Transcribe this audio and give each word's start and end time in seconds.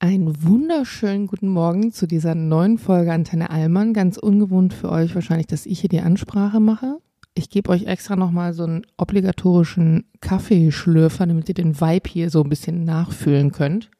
Einen 0.00 0.44
wunderschönen 0.44 1.26
guten 1.26 1.48
Morgen 1.48 1.90
zu 1.90 2.06
dieser 2.06 2.36
neuen 2.36 2.78
Folge 2.78 3.12
Antenne 3.12 3.50
Allmann. 3.50 3.92
Ganz 3.92 4.16
ungewohnt 4.16 4.72
für 4.72 4.92
euch 4.92 5.12
wahrscheinlich, 5.16 5.48
dass 5.48 5.66
ich 5.66 5.80
hier 5.80 5.88
die 5.88 5.98
Ansprache 5.98 6.60
mache. 6.60 6.98
Ich 7.34 7.50
gebe 7.50 7.70
euch 7.70 7.86
extra 7.86 8.14
nochmal 8.14 8.52
so 8.52 8.62
einen 8.62 8.86
obligatorischen 8.96 10.04
Kaffeeschlürfer, 10.20 11.26
damit 11.26 11.48
ihr 11.48 11.56
den 11.56 11.80
Vibe 11.80 12.08
hier 12.08 12.30
so 12.30 12.44
ein 12.44 12.48
bisschen 12.48 12.84
nachfühlen 12.84 13.50
könnt. 13.50 13.90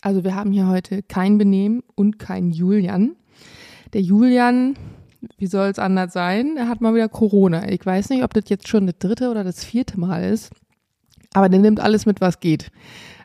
Also 0.00 0.24
wir 0.24 0.34
haben 0.34 0.50
hier 0.50 0.66
heute 0.66 1.02
kein 1.02 1.36
Benehmen 1.36 1.82
und 1.94 2.18
kein 2.18 2.52
Julian. 2.52 3.16
Der 3.92 4.00
Julian, 4.00 4.76
wie 5.36 5.46
soll 5.46 5.68
es 5.68 5.78
anders 5.78 6.14
sein? 6.14 6.56
Er 6.56 6.70
hat 6.70 6.80
mal 6.80 6.94
wieder 6.94 7.10
Corona. 7.10 7.68
Ich 7.70 7.84
weiß 7.84 8.08
nicht, 8.08 8.24
ob 8.24 8.32
das 8.32 8.44
jetzt 8.48 8.68
schon 8.68 8.86
das 8.86 8.96
dritte 8.98 9.30
oder 9.30 9.44
das 9.44 9.62
vierte 9.62 10.00
Mal 10.00 10.24
ist. 10.24 10.52
Aber 11.34 11.50
der 11.50 11.60
nimmt 11.60 11.80
alles 11.80 12.06
mit, 12.06 12.22
was 12.22 12.40
geht. 12.40 12.70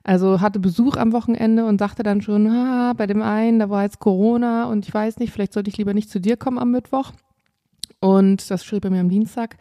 Also 0.04 0.42
hatte 0.42 0.60
Besuch 0.60 0.98
am 0.98 1.14
Wochenende 1.14 1.66
und 1.66 1.80
sagte 1.80 2.04
dann 2.04 2.22
schon, 2.22 2.48
ah, 2.48 2.94
bei 2.98 3.06
dem 3.08 3.22
einen, 3.22 3.60
da 3.60 3.70
war 3.70 3.84
jetzt 3.84 4.00
Corona 4.00 4.66
und 4.66 4.88
ich 4.88 4.94
weiß 4.94 5.20
nicht, 5.20 5.32
vielleicht 5.32 5.54
sollte 5.54 5.70
ich 5.70 5.78
lieber 5.78 5.94
nicht 5.94 6.10
zu 6.10 6.20
dir 6.20 6.36
kommen 6.36 6.58
am 6.58 6.72
Mittwoch. 6.72 7.14
Und 8.00 8.50
das 8.50 8.66
schrieb 8.66 8.86
er 8.86 8.92
mir 8.92 9.02
am 9.02 9.10
Dienstag. 9.10 9.58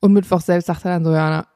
Und 0.00 0.12
Mittwoch 0.12 0.40
selbst 0.40 0.66
sagte 0.66 0.88
er 0.88 0.94
dann 0.94 1.04
so, 1.04 1.12
ja, 1.12 1.46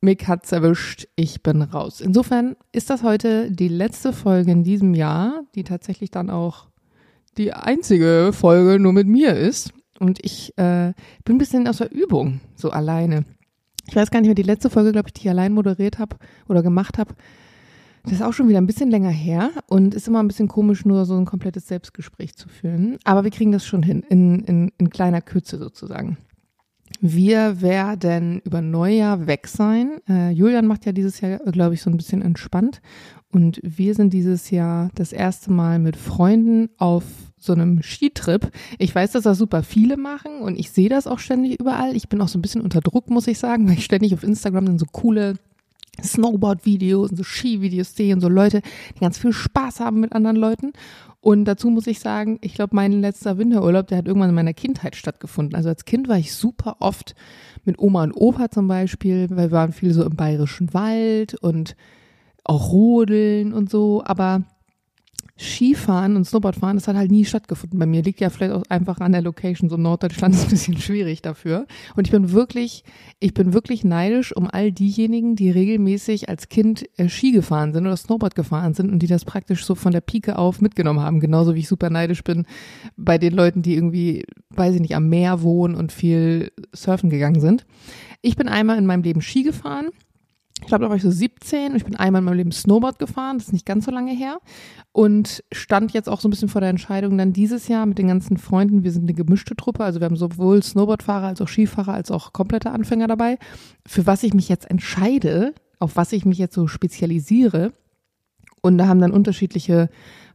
mich 0.00 0.26
hat's 0.26 0.52
erwischt, 0.52 1.08
ich 1.16 1.42
bin 1.42 1.62
raus. 1.62 2.00
Insofern 2.00 2.56
ist 2.72 2.90
das 2.90 3.02
heute 3.02 3.50
die 3.50 3.68
letzte 3.68 4.12
Folge 4.12 4.52
in 4.52 4.62
diesem 4.62 4.94
Jahr, 4.94 5.42
die 5.54 5.64
tatsächlich 5.64 6.10
dann 6.10 6.30
auch 6.30 6.68
die 7.36 7.52
einzige 7.52 8.30
Folge 8.32 8.78
nur 8.78 8.92
mit 8.92 9.06
mir 9.06 9.34
ist. 9.34 9.72
Und 9.98 10.24
ich 10.24 10.56
äh, 10.56 10.92
bin 11.24 11.36
ein 11.36 11.38
bisschen 11.38 11.68
aus 11.68 11.78
der 11.78 11.92
Übung, 11.92 12.40
so 12.54 12.70
alleine 12.70 13.24
ich 13.90 13.96
weiß 13.96 14.10
gar 14.10 14.20
nicht 14.20 14.28
mehr, 14.28 14.36
die 14.36 14.42
letzte 14.42 14.70
Folge, 14.70 14.92
glaube 14.92 15.08
ich, 15.08 15.14
die 15.14 15.22
ich 15.22 15.30
allein 15.30 15.52
moderiert 15.52 15.98
habe 15.98 16.16
oder 16.48 16.62
gemacht 16.62 16.96
habe, 16.96 17.14
das 18.04 18.12
ist 18.12 18.22
auch 18.22 18.32
schon 18.32 18.48
wieder 18.48 18.60
ein 18.60 18.66
bisschen 18.66 18.90
länger 18.90 19.10
her 19.10 19.50
und 19.66 19.94
ist 19.94 20.08
immer 20.08 20.22
ein 20.22 20.28
bisschen 20.28 20.48
komisch, 20.48 20.84
nur 20.84 21.04
so 21.04 21.16
ein 21.16 21.26
komplettes 21.26 21.68
Selbstgespräch 21.68 22.34
zu 22.34 22.48
führen. 22.48 22.98
Aber 23.04 23.24
wir 23.24 23.30
kriegen 23.30 23.52
das 23.52 23.66
schon 23.66 23.82
hin, 23.82 24.04
in, 24.08 24.40
in, 24.44 24.72
in 24.78 24.90
kleiner 24.90 25.20
Kürze 25.20 25.58
sozusagen. 25.58 26.16
Wir 27.00 27.62
werden 27.62 28.40
über 28.44 28.60
Neujahr 28.60 29.26
weg 29.26 29.48
sein. 29.48 30.00
Äh, 30.08 30.30
Julian 30.30 30.66
macht 30.66 30.84
ja 30.84 30.92
dieses 30.92 31.20
Jahr, 31.20 31.38
glaube 31.38 31.74
ich, 31.74 31.82
so 31.82 31.90
ein 31.90 31.96
bisschen 31.96 32.20
entspannt. 32.20 32.82
Und 33.32 33.60
wir 33.62 33.94
sind 33.94 34.12
dieses 34.12 34.50
Jahr 34.50 34.90
das 34.94 35.12
erste 35.12 35.50
Mal 35.50 35.78
mit 35.78 35.96
Freunden 35.96 36.68
auf 36.78 37.04
so 37.38 37.54
einem 37.54 37.82
Skitrip. 37.82 38.50
Ich 38.78 38.94
weiß, 38.94 39.12
dass 39.12 39.22
das 39.22 39.38
super 39.38 39.62
viele 39.62 39.96
machen 39.96 40.40
und 40.42 40.58
ich 40.58 40.70
sehe 40.70 40.90
das 40.90 41.06
auch 41.06 41.18
ständig 41.18 41.58
überall. 41.58 41.96
Ich 41.96 42.08
bin 42.08 42.20
auch 42.20 42.28
so 42.28 42.38
ein 42.38 42.42
bisschen 42.42 42.60
unter 42.60 42.80
Druck, 42.80 43.08
muss 43.08 43.26
ich 43.28 43.38
sagen, 43.38 43.66
weil 43.66 43.78
ich 43.78 43.84
ständig 43.84 44.12
auf 44.12 44.22
Instagram 44.22 44.66
dann 44.66 44.78
so 44.78 44.86
coole 44.90 45.36
Snowboard-Videos 46.02 47.10
und 47.10 47.16
so 47.16 47.24
Ski-Videos 47.24 47.94
sehe 47.94 48.14
und 48.14 48.20
so 48.20 48.28
Leute, 48.28 48.62
die 48.94 49.00
ganz 49.00 49.18
viel 49.18 49.32
Spaß 49.32 49.80
haben 49.80 50.00
mit 50.00 50.12
anderen 50.12 50.36
Leuten. 50.36 50.72
Und 51.20 51.44
dazu 51.44 51.68
muss 51.68 51.86
ich 51.86 52.00
sagen, 52.00 52.38
ich 52.40 52.54
glaube, 52.54 52.74
mein 52.74 52.92
letzter 52.92 53.36
Winterurlaub, 53.36 53.86
der 53.88 53.98
hat 53.98 54.06
irgendwann 54.06 54.30
in 54.30 54.34
meiner 54.34 54.54
Kindheit 54.54 54.96
stattgefunden. 54.96 55.54
Also 55.54 55.68
als 55.68 55.84
Kind 55.84 56.08
war 56.08 56.16
ich 56.16 56.32
super 56.34 56.76
oft 56.80 57.14
mit 57.64 57.78
Oma 57.78 58.04
und 58.04 58.12
Opa 58.12 58.50
zum 58.50 58.68
Beispiel, 58.68 59.28
weil 59.30 59.50
wir 59.50 59.56
waren 59.56 59.72
viel 59.72 59.92
so 59.92 60.02
im 60.02 60.16
bayerischen 60.16 60.72
Wald 60.72 61.34
und 61.34 61.76
auch 62.44 62.72
rodeln 62.72 63.52
und 63.52 63.70
so. 63.70 64.02
Aber 64.04 64.44
Skifahren 65.40 66.16
und 66.16 66.26
Snowboardfahren, 66.26 66.76
das 66.76 66.86
hat 66.86 66.96
halt 66.96 67.10
nie 67.10 67.24
stattgefunden 67.24 67.78
bei 67.78 67.86
mir. 67.86 68.02
Liegt 68.02 68.20
ja 68.20 68.28
vielleicht 68.28 68.52
auch 68.52 68.62
einfach 68.68 68.98
an 68.98 69.12
der 69.12 69.22
Location. 69.22 69.70
So 69.70 69.78
Norddeutschland 69.78 70.34
ist 70.36 70.44
ein 70.44 70.50
bisschen 70.50 70.76
schwierig 70.76 71.22
dafür. 71.22 71.66
Und 71.96 72.06
ich 72.06 72.12
bin 72.12 72.32
wirklich, 72.32 72.84
ich 73.20 73.32
bin 73.32 73.54
wirklich 73.54 73.82
neidisch 73.82 74.36
um 74.36 74.48
all 74.50 74.70
diejenigen, 74.70 75.36
die 75.36 75.50
regelmäßig 75.50 76.28
als 76.28 76.50
Kind 76.50 76.84
äh, 76.98 77.08
Ski 77.08 77.32
gefahren 77.32 77.72
sind 77.72 77.86
oder 77.86 77.96
Snowboard 77.96 78.34
gefahren 78.34 78.74
sind 78.74 78.92
und 78.92 78.98
die 78.98 79.06
das 79.06 79.24
praktisch 79.24 79.64
so 79.64 79.74
von 79.74 79.92
der 79.92 80.02
Pike 80.02 80.38
auf 80.38 80.60
mitgenommen 80.60 81.00
haben. 81.00 81.20
Genauso 81.20 81.54
wie 81.54 81.60
ich 81.60 81.68
super 81.68 81.88
neidisch 81.88 82.22
bin 82.22 82.44
bei 82.98 83.16
den 83.16 83.32
Leuten, 83.32 83.62
die 83.62 83.74
irgendwie, 83.74 84.26
weiß 84.50 84.74
ich 84.74 84.80
nicht, 84.82 84.94
am 84.94 85.08
Meer 85.08 85.40
wohnen 85.40 85.74
und 85.74 85.90
viel 85.90 86.52
surfen 86.74 87.08
gegangen 87.08 87.40
sind. 87.40 87.64
Ich 88.20 88.36
bin 88.36 88.46
einmal 88.46 88.76
in 88.76 88.84
meinem 88.84 89.02
Leben 89.02 89.22
Ski 89.22 89.42
gefahren 89.42 89.88
ich 90.60 90.66
glaube, 90.66 90.84
da 90.84 90.90
war 90.90 90.96
ich 90.96 91.02
so 91.02 91.10
17 91.10 91.70
und 91.72 91.76
ich 91.76 91.84
bin 91.84 91.96
einmal 91.96 92.20
in 92.20 92.24
meinem 92.26 92.36
Leben 92.36 92.52
Snowboard 92.52 92.98
gefahren, 92.98 93.38
das 93.38 93.48
ist 93.48 93.52
nicht 93.52 93.66
ganz 93.66 93.86
so 93.86 93.90
lange 93.90 94.12
her. 94.12 94.38
Und 94.92 95.42
stand 95.52 95.92
jetzt 95.92 96.08
auch 96.08 96.20
so 96.20 96.28
ein 96.28 96.30
bisschen 96.30 96.48
vor 96.48 96.60
der 96.60 96.70
Entscheidung, 96.70 97.16
dann 97.16 97.32
dieses 97.32 97.68
Jahr 97.68 97.86
mit 97.86 97.98
den 97.98 98.08
ganzen 98.08 98.36
Freunden, 98.36 98.84
wir 98.84 98.92
sind 98.92 99.02
eine 99.02 99.14
gemischte 99.14 99.56
Truppe, 99.56 99.84
also 99.84 100.00
wir 100.00 100.04
haben 100.04 100.16
sowohl 100.16 100.62
Snowboardfahrer 100.62 101.28
als 101.28 101.40
auch 101.40 101.48
Skifahrer 101.48 101.94
als 101.94 102.10
auch 102.10 102.32
komplette 102.32 102.70
Anfänger 102.70 103.06
dabei, 103.06 103.38
für 103.86 104.06
was 104.06 104.22
ich 104.22 104.34
mich 104.34 104.48
jetzt 104.48 104.70
entscheide, 104.70 105.54
auf 105.78 105.96
was 105.96 106.12
ich 106.12 106.24
mich 106.24 106.38
jetzt 106.38 106.54
so 106.54 106.66
spezialisiere. 106.66 107.72
Und 108.62 108.76
da 108.76 108.86
haben 108.86 109.00
dann 109.00 109.12
unterschiedliche 109.12 109.88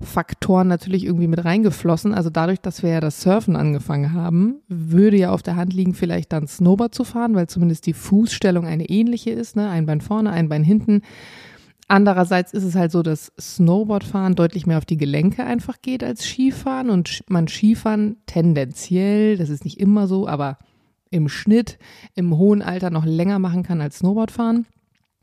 Faktoren 0.06 0.68
natürlich 0.68 1.04
irgendwie 1.04 1.28
mit 1.28 1.44
reingeflossen. 1.44 2.14
Also 2.14 2.30
dadurch, 2.30 2.62
dass 2.62 2.84
wir 2.84 2.90
ja 2.92 3.00
das 3.00 3.22
Surfen 3.22 3.56
angefangen 3.56 4.14
haben, 4.14 4.62
würde 4.68 5.18
ja 5.18 5.32
auf 5.32 5.44
der 5.44 5.56
Hand 5.56 5.74
liegen, 5.74 5.94
vielleicht 5.94 6.32
dann 6.32 6.48
Snowboard 6.48 6.96
zu 6.96 7.04
fahren, 7.04 7.36
weil 7.36 7.48
zumindest 7.48 7.86
die 7.86 7.94
Fußstellung 7.94 8.66
eine 8.66 8.90
ähnliche 8.90 9.32
ist, 9.32 9.56
ne? 9.56 9.70
Ein 9.70 9.86
Bein 9.86 10.02
vorne, 10.02 10.32
ein 10.32 10.50
Bein 10.50 10.64
hinten. 10.64 11.02
Andererseits 11.88 12.52
ist 12.54 12.64
es 12.64 12.76
halt 12.76 12.92
so, 12.92 13.04
dass 13.04 13.32
Snowboardfahren 13.40 14.36
deutlich 14.36 14.66
mehr 14.66 14.80
auf 14.80 14.86
die 14.86 14.98
Gelenke 14.98 15.44
einfach 15.44 15.82
geht 15.82 16.04
als 16.04 16.24
Skifahren 16.24 16.90
und 16.90 17.24
man 17.28 17.48
Skifahren 17.48 18.18
tendenziell, 18.26 19.38
das 19.38 19.50
ist 19.50 19.66
nicht 19.66 19.80
immer 19.80 20.08
so, 20.08 20.28
aber 20.28 20.58
im 21.12 21.30
Schnitt 21.30 21.78
im 22.16 22.38
hohen 22.38 22.62
Alter 22.64 22.90
noch 22.90 23.06
länger 23.06 23.38
machen 23.38 23.62
kann 23.62 23.82
als 23.82 24.00
Snowboardfahren 24.00 24.66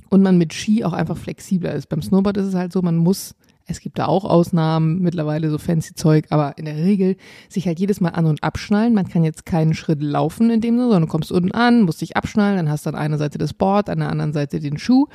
und 0.09 0.22
man 0.22 0.38
mit 0.38 0.53
Ski 0.53 0.84
auch 0.84 0.92
einfach 0.92 1.16
flexibler 1.16 1.72
ist. 1.72 1.88
Beim 1.88 2.03
Snowboard 2.03 2.37
ist 2.37 2.47
es 2.47 2.54
halt 2.54 2.72
so, 2.72 2.82
man 2.82 2.97
muss 2.97 3.34
es 3.67 3.81
gibt 3.81 3.99
da 3.99 4.06
auch 4.06 4.25
Ausnahmen, 4.25 5.00
mittlerweile 5.00 5.50
so 5.50 5.59
fancy 5.59 5.95
Zeug, 5.95 6.27
aber 6.31 6.59
in 6.59 6.65
der 6.65 6.77
Regel 6.77 7.17
sich 7.49 7.67
halt 7.67 7.78
jedes 7.78 8.00
Mal 8.00 8.11
an- 8.11 8.27
und 8.27 8.43
abschnallen. 8.43 8.95
Man 8.95 9.09
kann 9.09 9.25
jetzt 9.25 9.47
keinen 9.47 9.75
Schritt 9.75 10.03
laufen 10.03 10.50
in 10.50 10.61
dem 10.61 10.75
Sinne, 10.75 10.84
sondern 10.84 11.03
du 11.03 11.09
kommst 11.09 11.33
unten 11.33 11.53
an, 11.53 11.83
musst 11.83 12.01
dich 12.01 12.17
abschnallen, 12.17 12.56
dann 12.56 12.71
hast 12.71 12.87
du 12.87 12.91
an 12.91 12.97
einer 12.97 13.19
Seite 13.19 13.39
das 13.39 13.55
Board, 13.55 13.89
an 13.89 14.01
der 14.01 14.11
anderen 14.11 14.33
Seite 14.33 14.61
den 14.61 14.78
Schuh. 14.78 15.06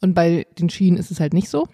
Und 0.00 0.14
bei 0.14 0.46
den 0.58 0.68
Schienen 0.68 0.96
ist 0.96 1.10
es 1.10 1.20
halt 1.20 1.32
nicht 1.32 1.48
so. 1.48 1.68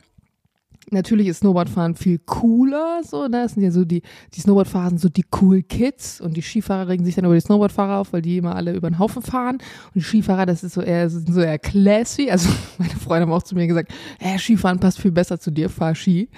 Natürlich 0.90 1.28
ist 1.28 1.38
Snowboardfahren 1.38 1.94
viel 1.94 2.18
cooler, 2.18 3.02
so, 3.04 3.28
da 3.28 3.48
sind 3.48 3.62
ja 3.62 3.70
so 3.70 3.84
die, 3.84 4.02
die 4.34 4.40
Snowboardfahrer 4.40 4.88
sind 4.90 5.00
so 5.00 5.08
die 5.08 5.24
cool 5.40 5.62
Kids 5.62 6.20
und 6.20 6.36
die 6.36 6.42
Skifahrer 6.42 6.88
regen 6.88 7.04
sich 7.04 7.14
dann 7.14 7.24
über 7.24 7.34
die 7.34 7.40
Snowboardfahrer 7.40 7.98
auf, 7.98 8.12
weil 8.12 8.22
die 8.22 8.38
immer 8.38 8.56
alle 8.56 8.72
über 8.72 8.88
den 8.88 8.98
Haufen 8.98 9.22
fahren 9.22 9.56
und 9.56 9.94
die 9.94 10.02
Skifahrer, 10.02 10.46
das 10.46 10.64
ist 10.64 10.74
so 10.74 10.80
eher, 10.80 11.10
sind 11.10 11.32
so 11.32 11.40
eher 11.40 11.58
classy, 11.58 12.30
also 12.30 12.48
meine 12.78 12.90
Freunde 12.90 13.26
haben 13.26 13.32
auch 13.32 13.42
zu 13.42 13.54
mir 13.54 13.66
gesagt, 13.66 13.92
äh, 14.20 14.38
Skifahren 14.38 14.78
passt 14.78 15.00
viel 15.00 15.12
besser 15.12 15.38
zu 15.38 15.50
dir, 15.50 15.68
fahr 15.68 15.94
Ski. 15.94 16.28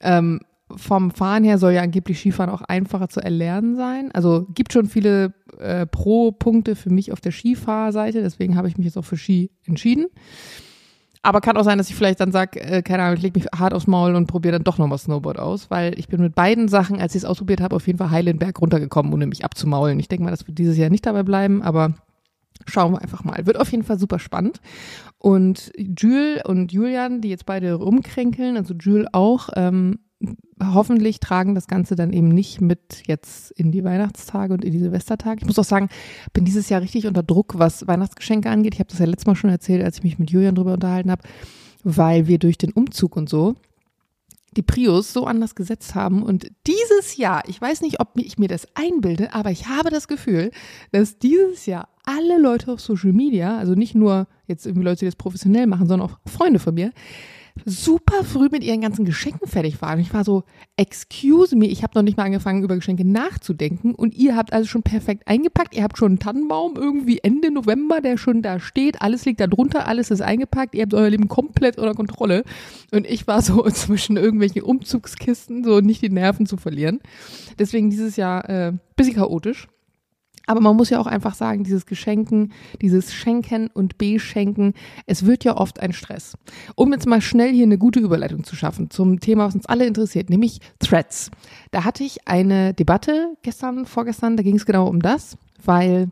Ähm, 0.00 0.40
vom 0.74 1.12
Fahren 1.12 1.44
her 1.44 1.58
soll 1.58 1.72
ja 1.72 1.82
angeblich 1.82 2.18
Skifahren 2.18 2.50
auch 2.50 2.62
einfacher 2.62 3.08
zu 3.08 3.20
erlernen 3.20 3.76
sein. 3.76 4.10
Also 4.12 4.46
gibt 4.52 4.72
schon 4.72 4.86
viele 4.86 5.32
äh, 5.58 5.86
Pro-Punkte 5.86 6.74
für 6.74 6.90
mich 6.90 7.12
auf 7.12 7.20
der 7.20 7.30
Skifahrseite, 7.30 8.22
deswegen 8.22 8.56
habe 8.56 8.68
ich 8.68 8.76
mich 8.76 8.86
jetzt 8.86 8.98
auch 8.98 9.04
für 9.04 9.16
Ski 9.16 9.50
entschieden. 9.64 10.06
Aber 11.26 11.40
kann 11.40 11.56
auch 11.56 11.64
sein, 11.64 11.76
dass 11.76 11.90
ich 11.90 11.96
vielleicht 11.96 12.20
dann 12.20 12.30
sage, 12.30 12.60
äh, 12.60 12.82
keine 12.82 13.02
Ahnung, 13.02 13.16
ich 13.16 13.22
lege 13.22 13.36
mich 13.36 13.48
hart 13.52 13.74
aufs 13.74 13.88
Maul 13.88 14.14
und 14.14 14.28
probiere 14.28 14.52
dann 14.52 14.62
doch 14.62 14.78
nochmal 14.78 14.96
Snowboard 14.96 15.40
aus, 15.40 15.72
weil 15.72 15.98
ich 15.98 16.06
bin 16.06 16.20
mit 16.20 16.36
beiden 16.36 16.68
Sachen, 16.68 17.00
als 17.00 17.16
ich 17.16 17.22
es 17.22 17.24
ausprobiert 17.24 17.60
habe, 17.60 17.74
auf 17.74 17.84
jeden 17.88 17.98
Fall 17.98 18.12
heil 18.12 18.26
den 18.26 18.38
Berg 18.38 18.60
runtergekommen, 18.60 19.12
ohne 19.12 19.26
mich 19.26 19.44
abzumaulen. 19.44 19.98
Ich 19.98 20.06
denke 20.06 20.22
mal, 20.22 20.30
das 20.30 20.46
wird 20.46 20.56
dieses 20.56 20.76
Jahr 20.76 20.88
nicht 20.88 21.04
dabei 21.04 21.24
bleiben, 21.24 21.62
aber 21.62 21.94
schauen 22.64 22.92
wir 22.92 23.02
einfach 23.02 23.24
mal. 23.24 23.44
Wird 23.44 23.58
auf 23.58 23.72
jeden 23.72 23.82
Fall 23.82 23.98
super 23.98 24.20
spannend. 24.20 24.60
Und 25.18 25.72
Jules 25.76 26.44
und 26.44 26.70
Julian, 26.70 27.20
die 27.20 27.30
jetzt 27.30 27.44
beide 27.44 27.74
rumkränkeln, 27.74 28.56
also 28.56 28.74
Jules 28.74 29.08
auch, 29.10 29.48
ähm, 29.56 29.98
hoffentlich 30.62 31.20
tragen 31.20 31.54
das 31.54 31.66
Ganze 31.66 31.96
dann 31.96 32.12
eben 32.12 32.28
nicht 32.28 32.60
mit 32.60 33.02
jetzt 33.06 33.50
in 33.52 33.72
die 33.72 33.84
Weihnachtstage 33.84 34.54
und 34.54 34.64
in 34.64 34.72
die 34.72 34.78
Silvestertage. 34.78 35.40
Ich 35.40 35.46
muss 35.46 35.58
auch 35.58 35.64
sagen, 35.64 35.88
bin 36.32 36.44
dieses 36.44 36.68
Jahr 36.68 36.80
richtig 36.80 37.06
unter 37.06 37.22
Druck, 37.22 37.58
was 37.58 37.86
Weihnachtsgeschenke 37.86 38.48
angeht. 38.48 38.74
Ich 38.74 38.80
habe 38.80 38.88
das 38.88 38.98
ja 38.98 39.06
letztes 39.06 39.26
Mal 39.26 39.36
schon 39.36 39.50
erzählt, 39.50 39.84
als 39.84 39.98
ich 39.98 40.04
mich 40.04 40.18
mit 40.18 40.30
Julian 40.30 40.54
drüber 40.54 40.74
unterhalten 40.74 41.10
habe, 41.10 41.22
weil 41.84 42.26
wir 42.26 42.38
durch 42.38 42.58
den 42.58 42.72
Umzug 42.72 43.16
und 43.16 43.28
so 43.28 43.54
die 44.56 44.62
Prius 44.62 45.12
so 45.12 45.26
anders 45.26 45.54
gesetzt 45.54 45.94
haben. 45.94 46.22
Und 46.22 46.50
dieses 46.66 47.16
Jahr, 47.16 47.42
ich 47.46 47.60
weiß 47.60 47.82
nicht, 47.82 48.00
ob 48.00 48.12
ich 48.14 48.38
mir 48.38 48.48
das 48.48 48.66
einbilde, 48.74 49.34
aber 49.34 49.50
ich 49.50 49.68
habe 49.68 49.90
das 49.90 50.08
Gefühl, 50.08 50.50
dass 50.92 51.18
dieses 51.18 51.66
Jahr 51.66 51.88
alle 52.04 52.40
Leute 52.40 52.72
auf 52.72 52.80
Social 52.80 53.12
Media, 53.12 53.58
also 53.58 53.74
nicht 53.74 53.94
nur 53.94 54.26
jetzt 54.46 54.66
irgendwie 54.66 54.84
Leute, 54.84 55.00
die 55.00 55.04
das 55.06 55.16
professionell 55.16 55.66
machen, 55.66 55.86
sondern 55.86 56.08
auch 56.08 56.18
Freunde 56.26 56.58
von 56.58 56.74
mir, 56.74 56.92
super 57.64 58.24
früh 58.24 58.48
mit 58.50 58.62
ihren 58.62 58.80
ganzen 58.80 59.04
Geschenken 59.04 59.48
fertig 59.48 59.80
waren. 59.82 59.98
Ich 59.98 60.12
war 60.12 60.24
so, 60.24 60.44
excuse 60.76 61.56
me, 61.56 61.66
ich 61.66 61.82
habe 61.82 61.92
noch 61.94 62.02
nicht 62.02 62.16
mal 62.16 62.24
angefangen, 62.24 62.62
über 62.62 62.74
Geschenke 62.74 63.04
nachzudenken 63.04 63.94
und 63.94 64.14
ihr 64.14 64.36
habt 64.36 64.52
also 64.52 64.68
schon 64.68 64.82
perfekt 64.82 65.26
eingepackt. 65.26 65.74
Ihr 65.74 65.82
habt 65.82 65.98
schon 65.98 66.12
einen 66.12 66.18
Tannenbaum 66.18 66.74
irgendwie 66.76 67.18
Ende 67.22 67.50
November, 67.50 68.00
der 68.00 68.18
schon 68.18 68.42
da 68.42 68.60
steht. 68.60 69.02
Alles 69.02 69.24
liegt 69.24 69.40
da 69.40 69.46
drunter, 69.46 69.86
alles 69.86 70.10
ist 70.10 70.20
eingepackt. 70.20 70.74
Ihr 70.74 70.82
habt 70.82 70.94
euer 70.94 71.10
Leben 71.10 71.28
komplett 71.28 71.78
unter 71.78 71.94
Kontrolle. 71.94 72.44
Und 72.92 73.06
ich 73.06 73.26
war 73.26 73.42
so 73.42 73.62
zwischen 73.70 74.16
irgendwelchen 74.16 74.62
Umzugskisten, 74.62 75.64
so 75.64 75.80
nicht 75.80 76.02
die 76.02 76.10
Nerven 76.10 76.46
zu 76.46 76.56
verlieren. 76.56 77.00
Deswegen 77.58 77.90
dieses 77.90 78.16
Jahr 78.16 78.48
äh, 78.48 78.72
bisschen 78.96 79.14
chaotisch. 79.14 79.68
Aber 80.46 80.60
man 80.60 80.76
muss 80.76 80.90
ja 80.90 81.00
auch 81.00 81.06
einfach 81.06 81.34
sagen, 81.34 81.64
dieses 81.64 81.86
Geschenken, 81.86 82.52
dieses 82.80 83.12
Schenken 83.12 83.68
und 83.68 83.98
Beschenken, 83.98 84.74
es 85.06 85.26
wird 85.26 85.44
ja 85.44 85.56
oft 85.56 85.80
ein 85.80 85.92
Stress. 85.92 86.38
Um 86.76 86.92
jetzt 86.92 87.06
mal 87.06 87.20
schnell 87.20 87.52
hier 87.52 87.64
eine 87.64 87.78
gute 87.78 88.00
Überleitung 88.00 88.44
zu 88.44 88.54
schaffen 88.54 88.90
zum 88.90 89.20
Thema, 89.20 89.46
was 89.46 89.56
uns 89.56 89.66
alle 89.66 89.86
interessiert, 89.86 90.30
nämlich 90.30 90.60
Threads. 90.78 91.30
Da 91.72 91.84
hatte 91.84 92.04
ich 92.04 92.28
eine 92.28 92.74
Debatte 92.74 93.36
gestern, 93.42 93.86
vorgestern, 93.86 94.36
da 94.36 94.42
ging 94.42 94.56
es 94.56 94.66
genau 94.66 94.86
um 94.86 95.00
das, 95.00 95.36
weil 95.64 96.10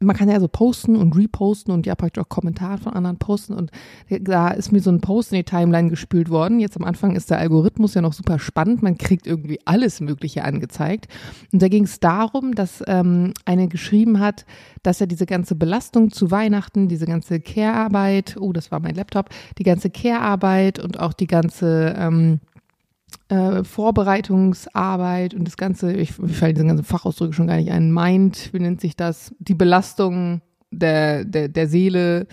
man 0.00 0.14
kann 0.14 0.28
ja 0.28 0.38
so 0.38 0.46
posten 0.46 0.94
und 0.94 1.16
reposten 1.16 1.74
und 1.74 1.84
ja 1.84 1.96
praktisch 1.96 2.22
auch 2.22 2.28
Kommentare 2.28 2.78
von 2.78 2.92
anderen 2.92 3.18
posten 3.18 3.54
und 3.54 3.72
da 4.08 4.48
ist 4.48 4.70
mir 4.70 4.80
so 4.80 4.90
ein 4.90 5.00
Post 5.00 5.32
in 5.32 5.38
die 5.38 5.44
Timeline 5.44 5.90
gespült 5.90 6.30
worden. 6.30 6.60
Jetzt 6.60 6.76
am 6.76 6.84
Anfang 6.84 7.16
ist 7.16 7.30
der 7.30 7.38
Algorithmus 7.38 7.94
ja 7.94 8.00
noch 8.00 8.12
super 8.12 8.38
spannend, 8.38 8.82
man 8.82 8.96
kriegt 8.96 9.26
irgendwie 9.26 9.58
alles 9.64 10.00
Mögliche 10.00 10.44
angezeigt. 10.44 11.08
Und 11.52 11.62
da 11.62 11.68
ging 11.68 11.84
es 11.84 11.98
darum, 11.98 12.54
dass 12.54 12.82
ähm, 12.86 13.32
eine 13.44 13.66
geschrieben 13.66 14.20
hat, 14.20 14.46
dass 14.84 15.00
er 15.00 15.08
diese 15.08 15.26
ganze 15.26 15.56
Belastung 15.56 16.12
zu 16.12 16.30
Weihnachten, 16.30 16.86
diese 16.86 17.06
ganze 17.06 17.40
Care-Arbeit, 17.40 18.36
oh, 18.38 18.52
das 18.52 18.70
war 18.70 18.78
mein 18.78 18.94
Laptop, 18.94 19.30
die 19.58 19.64
ganze 19.64 19.90
Care-Arbeit 19.90 20.78
und 20.78 21.00
auch 21.00 21.12
die 21.12 21.26
ganze 21.26 21.94
ähm, 21.98 22.38
äh, 23.28 23.64
Vorbereitungsarbeit 23.64 25.34
und 25.34 25.44
das 25.44 25.56
ganze, 25.56 25.92
ich, 25.92 26.18
ich 26.18 26.36
falle 26.36 26.54
diese 26.54 26.66
ganzen 26.66 26.84
Fachausdrücke 26.84 27.34
schon 27.34 27.46
gar 27.46 27.56
nicht 27.56 27.70
ein, 27.70 27.92
Mind, 27.92 28.50
wie 28.52 28.60
nennt 28.60 28.80
sich 28.80 28.96
das, 28.96 29.34
die 29.38 29.54
Belastung 29.54 30.40
der, 30.70 31.24
der, 31.24 31.48
der 31.48 31.68
Seele 31.68 32.26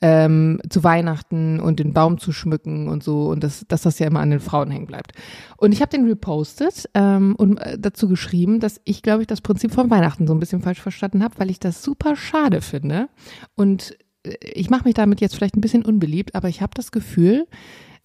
ähm, 0.00 0.60
zu 0.68 0.84
Weihnachten 0.84 1.60
und 1.60 1.80
den 1.80 1.92
Baum 1.92 2.18
zu 2.18 2.32
schmücken 2.32 2.88
und 2.88 3.02
so 3.02 3.28
und 3.28 3.42
das, 3.42 3.64
dass 3.66 3.82
das 3.82 3.98
ja 3.98 4.06
immer 4.06 4.20
an 4.20 4.30
den 4.30 4.40
Frauen 4.40 4.70
hängen 4.70 4.86
bleibt. 4.86 5.12
Und 5.56 5.72
ich 5.72 5.80
habe 5.80 5.90
den 5.90 6.06
repostet 6.06 6.88
ähm, 6.94 7.34
und 7.36 7.58
äh, 7.58 7.78
dazu 7.78 8.08
geschrieben, 8.08 8.60
dass 8.60 8.80
ich, 8.84 9.02
glaube 9.02 9.22
ich, 9.22 9.26
das 9.26 9.40
Prinzip 9.40 9.72
von 9.72 9.90
Weihnachten 9.90 10.26
so 10.26 10.34
ein 10.34 10.40
bisschen 10.40 10.62
falsch 10.62 10.80
verstanden 10.80 11.22
habe, 11.22 11.34
weil 11.38 11.50
ich 11.50 11.58
das 11.58 11.82
super 11.82 12.14
schade 12.14 12.60
finde. 12.60 13.08
Und 13.56 13.96
äh, 14.22 14.36
ich 14.40 14.70
mache 14.70 14.84
mich 14.84 14.94
damit 14.94 15.20
jetzt 15.20 15.34
vielleicht 15.34 15.56
ein 15.56 15.62
bisschen 15.62 15.84
unbeliebt, 15.84 16.36
aber 16.36 16.48
ich 16.48 16.62
habe 16.62 16.72
das 16.74 16.92
Gefühl, 16.92 17.46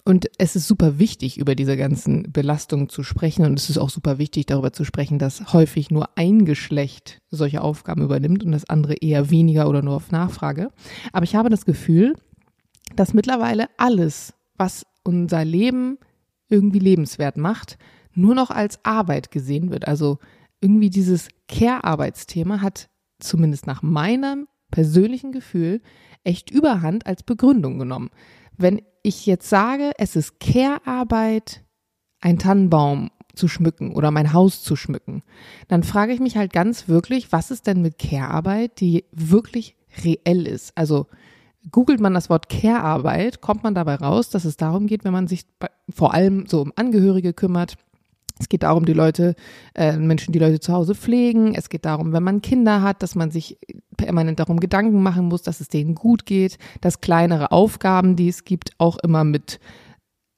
und 0.06 0.30
es 0.36 0.54
ist 0.54 0.68
super 0.68 0.98
wichtig, 0.98 1.38
über 1.38 1.54
diese 1.54 1.78
ganzen 1.78 2.30
Belastungen 2.30 2.90
zu 2.90 3.02
sprechen. 3.02 3.46
Und 3.46 3.58
es 3.58 3.70
ist 3.70 3.78
auch 3.78 3.88
super 3.88 4.18
wichtig, 4.18 4.44
darüber 4.44 4.70
zu 4.72 4.84
sprechen, 4.84 5.18
dass 5.18 5.54
häufig 5.54 5.90
nur 5.90 6.10
ein 6.16 6.44
Geschlecht 6.44 7.22
solche 7.30 7.62
Aufgaben 7.62 8.02
übernimmt 8.02 8.44
und 8.44 8.52
das 8.52 8.68
andere 8.68 8.96
eher 8.96 9.30
weniger 9.30 9.66
oder 9.66 9.80
nur 9.80 9.94
auf 9.94 10.10
Nachfrage. 10.10 10.70
Aber 11.12 11.24
ich 11.24 11.34
habe 11.34 11.48
das 11.48 11.64
Gefühl, 11.64 12.14
dass 12.96 13.14
mittlerweile 13.14 13.68
alles, 13.78 14.34
was 14.56 14.84
unser 15.04 15.42
Leben 15.42 15.96
irgendwie 16.50 16.80
lebenswert 16.80 17.38
macht, 17.38 17.78
nur 18.12 18.34
noch 18.34 18.50
als 18.50 18.84
Arbeit 18.84 19.30
gesehen 19.30 19.70
wird. 19.70 19.88
Also 19.88 20.18
irgendwie 20.60 20.90
dieses 20.90 21.28
Care-Arbeitsthema 21.48 22.60
hat 22.60 22.90
zumindest 23.20 23.66
nach 23.66 23.82
meinem 23.82 24.48
persönlichen 24.70 25.32
Gefühl 25.32 25.80
echt 26.24 26.50
überhand 26.50 27.06
als 27.06 27.22
Begründung 27.22 27.78
genommen. 27.78 28.10
Wenn 28.56 28.82
ich 29.02 29.26
jetzt 29.26 29.48
sage, 29.48 29.92
es 29.98 30.16
ist 30.16 30.40
Care-Arbeit, 30.40 31.64
ein 32.20 32.38
Tannenbaum 32.38 33.10
zu 33.34 33.48
schmücken 33.48 33.94
oder 33.94 34.10
mein 34.10 34.32
Haus 34.32 34.62
zu 34.62 34.76
schmücken, 34.76 35.22
dann 35.68 35.82
frage 35.82 36.12
ich 36.12 36.20
mich 36.20 36.36
halt 36.36 36.52
ganz 36.52 36.88
wirklich, 36.88 37.32
was 37.32 37.50
ist 37.50 37.66
denn 37.66 37.82
mit 37.82 37.98
Care-Arbeit, 37.98 38.80
die 38.80 39.04
wirklich 39.12 39.76
reell 40.04 40.46
ist? 40.46 40.76
Also 40.76 41.06
googelt 41.70 42.00
man 42.00 42.14
das 42.14 42.30
Wort 42.30 42.48
Care-Arbeit, 42.48 43.40
kommt 43.40 43.62
man 43.62 43.74
dabei 43.74 43.96
raus, 43.96 44.30
dass 44.30 44.44
es 44.44 44.56
darum 44.56 44.86
geht, 44.86 45.04
wenn 45.04 45.12
man 45.12 45.26
sich 45.26 45.44
vor 45.88 46.14
allem 46.14 46.46
so 46.46 46.62
um 46.62 46.72
Angehörige 46.76 47.32
kümmert, 47.32 47.76
es 48.38 48.48
geht 48.48 48.64
darum, 48.64 48.84
die 48.84 48.92
Leute, 48.92 49.36
äh, 49.74 49.96
Menschen, 49.96 50.32
die 50.32 50.40
Leute 50.40 50.58
zu 50.58 50.72
Hause 50.72 50.94
pflegen. 50.94 51.54
Es 51.54 51.68
geht 51.68 51.84
darum, 51.84 52.12
wenn 52.12 52.22
man 52.22 52.42
Kinder 52.42 52.82
hat, 52.82 53.02
dass 53.02 53.14
man 53.14 53.30
sich 53.30 53.58
permanent 53.96 54.40
darum 54.40 54.58
Gedanken 54.58 55.02
machen 55.02 55.26
muss, 55.26 55.42
dass 55.42 55.60
es 55.60 55.68
denen 55.68 55.94
gut 55.94 56.26
geht, 56.26 56.58
dass 56.80 57.00
kleinere 57.00 57.52
Aufgaben, 57.52 58.16
die 58.16 58.28
es 58.28 58.44
gibt, 58.44 58.72
auch 58.78 58.98
immer 58.98 59.22
mit 59.22 59.60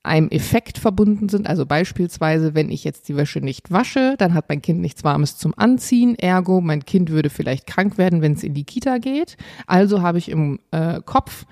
einem 0.03 0.29
Effekt 0.29 0.79
verbunden 0.79 1.29
sind. 1.29 1.49
Also 1.49 1.67
beispielsweise, 1.67 2.55
wenn 2.55 2.71
ich 2.71 2.85
jetzt 2.85 3.09
die 3.09 3.17
Wäsche 3.17 3.41
nicht 3.41 3.73
wasche, 3.73 4.15
dann 4.19 4.35
hat 4.35 4.49
mein 4.49 4.63
Kind 4.63 4.81
nichts 4.81 5.03
Warmes 5.03 5.37
zum 5.37 5.53
Anziehen. 5.57 6.15
Ergo, 6.17 6.61
mein 6.61 6.85
Kind 6.85 7.11
würde 7.11 7.31
vielleicht 7.31 7.67
krank 7.67 7.99
werden, 7.99 8.23
wenn 8.23 8.35
es 8.35 8.45
in 8.45 8.55
die 8.55 8.65
Kita 8.65 8.99
geht. 8.99 9.37
Also 9.67 10.03
habe 10.03 10.19
ich 10.19 10.31
im 10.31 10.61
äh, 10.71 11.01
Kopf 11.05 11.45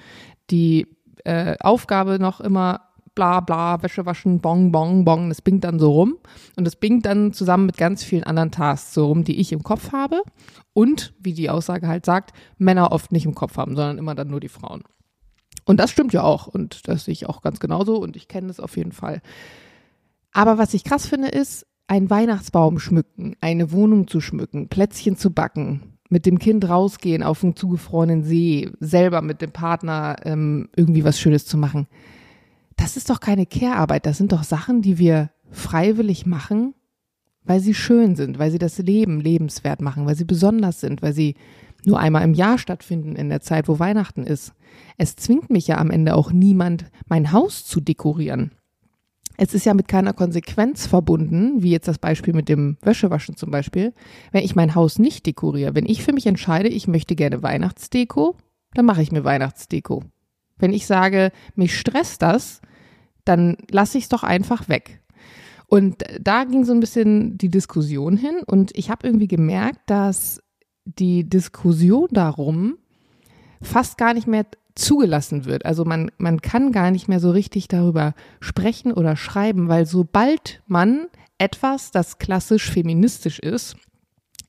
die 0.50 0.86
äh, 1.24 1.56
Aufgabe 1.60 2.18
noch 2.18 2.40
immer 2.40 2.82
bla 3.14 3.40
bla, 3.40 3.82
Wäsche 3.82 4.06
waschen, 4.06 4.40
bong, 4.40 4.72
bong, 4.72 5.04
bong. 5.04 5.28
Das 5.28 5.42
bingt 5.42 5.64
dann 5.64 5.78
so 5.78 5.92
rum. 5.92 6.16
Und 6.56 6.64
das 6.64 6.76
bingt 6.76 7.06
dann 7.06 7.32
zusammen 7.32 7.66
mit 7.66 7.76
ganz 7.76 8.02
vielen 8.02 8.24
anderen 8.24 8.50
Tasks 8.50 8.94
so 8.94 9.06
rum, 9.06 9.24
die 9.24 9.38
ich 9.40 9.52
im 9.52 9.62
Kopf 9.62 9.92
habe. 9.92 10.22
Und, 10.72 11.14
wie 11.20 11.32
die 11.32 11.50
Aussage 11.50 11.86
halt 11.86 12.04
sagt, 12.04 12.32
Männer 12.58 12.92
oft 12.92 13.12
nicht 13.12 13.26
im 13.26 13.34
Kopf 13.34 13.56
haben, 13.56 13.76
sondern 13.76 13.98
immer 13.98 14.14
dann 14.14 14.28
nur 14.28 14.40
die 14.40 14.48
Frauen. 14.48 14.82
Und 15.64 15.80
das 15.80 15.90
stimmt 15.90 16.12
ja 16.12 16.22
auch. 16.22 16.46
Und 16.46 16.88
das 16.88 17.04
sehe 17.04 17.12
ich 17.12 17.28
auch 17.28 17.42
ganz 17.42 17.60
genauso. 17.60 17.96
Und 17.96 18.16
ich 18.16 18.28
kenne 18.28 18.48
das 18.48 18.60
auf 18.60 18.76
jeden 18.76 18.92
Fall. 18.92 19.22
Aber 20.32 20.58
was 20.58 20.74
ich 20.74 20.84
krass 20.84 21.06
finde, 21.06 21.28
ist, 21.28 21.66
einen 21.86 22.10
Weihnachtsbaum 22.10 22.78
schmücken, 22.78 23.36
eine 23.40 23.70
Wohnung 23.70 24.08
zu 24.08 24.20
schmücken, 24.20 24.68
Plätzchen 24.68 25.16
zu 25.16 25.30
backen, 25.30 25.98
mit 26.08 26.26
dem 26.26 26.38
Kind 26.38 26.68
rausgehen 26.68 27.22
auf 27.22 27.44
einen 27.44 27.56
zugefrorenen 27.56 28.24
See, 28.24 28.70
selber 28.80 29.20
mit 29.20 29.42
dem 29.42 29.52
Partner 29.52 30.16
ähm, 30.24 30.68
irgendwie 30.74 31.04
was 31.04 31.20
Schönes 31.20 31.46
zu 31.46 31.58
machen 31.58 31.86
das 32.76 32.96
ist 32.96 33.10
doch 33.10 33.20
keine 33.20 33.46
Care-Arbeit, 33.46 34.06
das 34.06 34.18
sind 34.18 34.32
doch 34.32 34.42
Sachen, 34.42 34.82
die 34.82 34.98
wir 34.98 35.30
freiwillig 35.50 36.26
machen, 36.26 36.74
weil 37.44 37.60
sie 37.60 37.74
schön 37.74 38.16
sind, 38.16 38.38
weil 38.38 38.50
sie 38.50 38.58
das 38.58 38.78
Leben 38.78 39.20
lebenswert 39.20 39.80
machen, 39.80 40.06
weil 40.06 40.16
sie 40.16 40.24
besonders 40.24 40.80
sind, 40.80 41.02
weil 41.02 41.12
sie 41.12 41.36
nur 41.84 41.98
einmal 41.98 42.24
im 42.24 42.34
Jahr 42.34 42.58
stattfinden 42.58 43.16
in 43.16 43.28
der 43.28 43.40
Zeit, 43.40 43.68
wo 43.68 43.78
Weihnachten 43.78 44.24
ist. 44.24 44.54
Es 44.96 45.16
zwingt 45.16 45.50
mich 45.50 45.66
ja 45.66 45.78
am 45.78 45.90
Ende 45.90 46.14
auch 46.14 46.32
niemand, 46.32 46.86
mein 47.06 47.32
Haus 47.32 47.64
zu 47.66 47.80
dekorieren. 47.80 48.52
Es 49.36 49.52
ist 49.52 49.66
ja 49.66 49.74
mit 49.74 49.88
keiner 49.88 50.12
Konsequenz 50.12 50.86
verbunden, 50.86 51.62
wie 51.62 51.72
jetzt 51.72 51.88
das 51.88 51.98
Beispiel 51.98 52.34
mit 52.34 52.48
dem 52.48 52.78
Wäschewaschen 52.82 53.36
zum 53.36 53.50
Beispiel, 53.50 53.92
wenn 54.30 54.44
ich 54.44 54.54
mein 54.54 54.74
Haus 54.74 54.98
nicht 54.98 55.26
dekoriere. 55.26 55.74
Wenn 55.74 55.86
ich 55.86 56.04
für 56.04 56.12
mich 56.12 56.26
entscheide, 56.26 56.68
ich 56.68 56.86
möchte 56.86 57.16
gerne 57.16 57.42
Weihnachtsdeko, 57.42 58.36
dann 58.74 58.86
mache 58.86 59.02
ich 59.02 59.10
mir 59.10 59.24
Weihnachtsdeko. 59.24 60.04
Wenn 60.56 60.72
ich 60.72 60.86
sage, 60.86 61.32
mich 61.54 61.78
stresst 61.78 62.22
das, 62.22 62.60
dann 63.24 63.56
lasse 63.70 63.98
ich 63.98 64.04
es 64.04 64.08
doch 64.08 64.22
einfach 64.22 64.68
weg. 64.68 65.00
Und 65.66 66.04
da 66.20 66.44
ging 66.44 66.64
so 66.64 66.72
ein 66.72 66.80
bisschen 66.80 67.38
die 67.38 67.48
Diskussion 67.48 68.16
hin 68.16 68.42
und 68.46 68.70
ich 68.74 68.90
habe 68.90 69.06
irgendwie 69.06 69.28
gemerkt, 69.28 69.80
dass 69.86 70.40
die 70.84 71.28
Diskussion 71.28 72.08
darum 72.12 72.76
fast 73.62 73.96
gar 73.96 74.14
nicht 74.14 74.26
mehr 74.26 74.46
zugelassen 74.74 75.44
wird. 75.46 75.64
Also 75.64 75.84
man, 75.84 76.10
man 76.18 76.40
kann 76.40 76.72
gar 76.72 76.90
nicht 76.90 77.08
mehr 77.08 77.20
so 77.20 77.30
richtig 77.30 77.68
darüber 77.68 78.14
sprechen 78.40 78.92
oder 78.92 79.16
schreiben, 79.16 79.68
weil 79.68 79.86
sobald 79.86 80.62
man 80.66 81.06
etwas, 81.38 81.90
das 81.90 82.18
klassisch 82.18 82.70
feministisch 82.70 83.38
ist, 83.38 83.76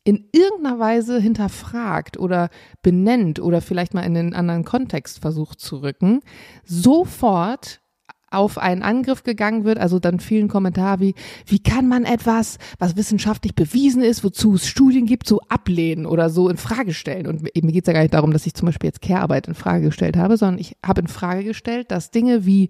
in 0.06 0.30
irgendeiner 0.32 0.80
Weise 0.80 1.20
hinterfragt 1.20 2.18
oder 2.18 2.50
benennt 2.84 3.40
oder 3.40 3.60
vielleicht 3.60 3.94
mal 3.94 4.04
in 4.04 4.16
einen 4.16 4.34
anderen 4.34 4.64
Kontext 4.64 5.20
versucht 5.20 5.60
zu 5.60 5.78
rücken, 5.78 6.22
sofort 6.64 7.82
auf 8.30 8.58
einen 8.58 8.84
Angriff 8.84 9.24
gegangen 9.24 9.64
wird, 9.64 9.80
also 9.80 9.98
dann 9.98 10.20
vielen 10.20 10.48
Kommentar 10.48 11.00
wie, 11.00 11.16
wie 11.48 11.60
kann 11.60 11.88
man 11.88 12.04
etwas, 12.04 12.58
was 12.78 12.96
wissenschaftlich 12.96 13.56
bewiesen 13.56 14.04
ist, 14.04 14.24
wozu 14.24 14.56
es 14.56 14.68
Studien 14.68 15.06
gibt, 15.06 15.28
so 15.28 15.40
ablehnen 15.50 16.06
oder 16.06 16.30
so 16.30 16.50
in 16.50 16.58
Frage 16.58 16.94
stellen. 16.94 17.28
Und 17.28 17.42
mir 17.42 17.72
geht 17.72 17.84
es 17.84 17.88
ja 17.88 17.94
gar 17.94 18.02
nicht 18.02 18.14
darum, 18.14 18.32
dass 18.32 18.46
ich 18.46 18.54
zum 18.54 18.68
Beispiel 18.68 18.90
jetzt 18.90 19.02
Care-Arbeit 19.02 19.48
in 19.48 19.56
Frage 19.56 19.86
gestellt 19.86 20.18
habe, 20.18 20.38
sondern 20.38 20.60
ich 20.60 20.76
habe 20.86 21.02
in 21.02 21.08
Frage 21.08 21.44
gestellt, 21.44 21.90
dass 21.92 22.12
Dinge 22.12 22.46
wie 22.46 22.70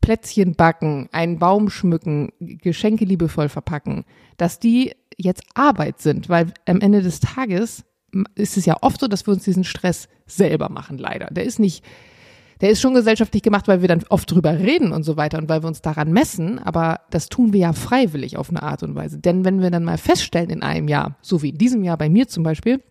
Plätzchen 0.00 0.54
backen, 0.54 1.08
einen 1.12 1.38
Baum 1.38 1.70
schmücken, 1.70 2.32
Geschenke 2.40 3.04
liebevoll 3.04 3.48
verpacken, 3.48 4.04
dass 4.38 4.58
die 4.58 4.92
jetzt 5.20 5.42
Arbeit 5.54 6.00
sind, 6.00 6.28
weil 6.28 6.52
am 6.66 6.80
Ende 6.80 7.02
des 7.02 7.20
Tages 7.20 7.84
ist 8.34 8.56
es 8.56 8.66
ja 8.66 8.76
oft 8.80 9.00
so, 9.00 9.08
dass 9.08 9.26
wir 9.26 9.32
uns 9.32 9.44
diesen 9.44 9.64
Stress 9.64 10.08
selber 10.26 10.68
machen, 10.68 10.98
leider. 10.98 11.26
Der 11.26 11.44
ist 11.44 11.58
nicht, 11.58 11.84
der 12.60 12.70
ist 12.70 12.80
schon 12.80 12.94
gesellschaftlich 12.94 13.42
gemacht, 13.42 13.68
weil 13.68 13.80
wir 13.80 13.88
dann 13.88 14.02
oft 14.08 14.30
drüber 14.30 14.58
reden 14.58 14.92
und 14.92 15.04
so 15.04 15.16
weiter 15.16 15.38
und 15.38 15.48
weil 15.48 15.62
wir 15.62 15.68
uns 15.68 15.82
daran 15.82 16.12
messen, 16.12 16.58
aber 16.58 17.00
das 17.10 17.28
tun 17.28 17.52
wir 17.52 17.60
ja 17.60 17.72
freiwillig 17.72 18.36
auf 18.36 18.50
eine 18.50 18.62
Art 18.62 18.82
und 18.82 18.94
Weise. 18.94 19.18
Denn 19.18 19.44
wenn 19.44 19.62
wir 19.62 19.70
dann 19.70 19.84
mal 19.84 19.98
feststellen 19.98 20.50
in 20.50 20.62
einem 20.62 20.88
Jahr, 20.88 21.16
so 21.22 21.42
wie 21.42 21.50
in 21.50 21.58
diesem 21.58 21.84
Jahr 21.84 21.96
bei 21.96 22.08
mir 22.08 22.28
zum 22.28 22.42
Beispiel, 22.42 22.82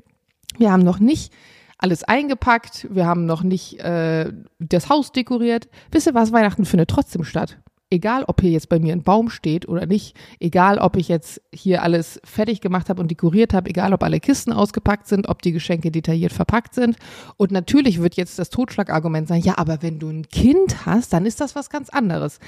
wir 0.58 0.72
haben 0.72 0.84
noch 0.84 1.00
nicht 1.00 1.34
alles 1.78 2.04
eingepackt, 2.04 2.88
wir 2.92 3.06
haben 3.06 3.26
noch 3.26 3.42
nicht 3.42 3.80
äh, 3.80 4.34
das 4.60 4.90
Haus 4.90 5.12
dekoriert. 5.14 5.70
Wisst 5.92 6.08
ihr 6.08 6.14
was, 6.14 6.34
Weihnachten 6.34 6.66
findet 6.66 6.90
trotzdem 6.90 7.24
statt. 7.24 7.58
Egal 7.92 8.24
ob 8.28 8.42
hier 8.42 8.52
jetzt 8.52 8.70
bei 8.70 8.80
mir 8.80 8.94
ein 8.94 9.04
Baum 9.04 9.30
steht 9.30 9.68
oder 9.68 9.86
nicht, 9.86 10.16
egal 10.40 10.78
ob 10.78 10.96
ich 10.96 11.08
jetzt 11.08 11.42
hier 11.54 11.82
alles 11.82 12.22
fertig 12.24 12.62
gemacht 12.62 12.90
habe 12.90 13.02
und 13.02 13.10
dekoriert 13.10 13.54
habe, 13.54 13.70
egal 13.70 13.94
ob 13.94 14.04
alle 14.04 14.20
Kisten 14.20 14.54
ausgepackt 14.54 15.08
sind, 15.08 15.28
ob 15.28 15.42
die 15.42 15.52
Geschenke 15.52 15.92
detailliert 15.92 16.34
verpackt 16.34 16.76
sind. 16.76 16.98
Und 17.38 17.52
natürlich 17.52 18.00
wird 18.00 18.16
jetzt 18.16 18.38
das 18.38 18.50
Totschlagargument 18.50 19.28
sein, 19.28 19.42
ja, 19.42 19.58
aber 19.58 19.82
wenn 19.82 20.00
du 20.00 20.10
ein 20.10 20.28
Kind 20.28 20.86
hast, 20.86 21.14
dann 21.14 21.26
ist 21.26 21.42
das 21.42 21.56
was 21.56 21.70
ganz 21.70 21.90
anderes. 21.90 22.40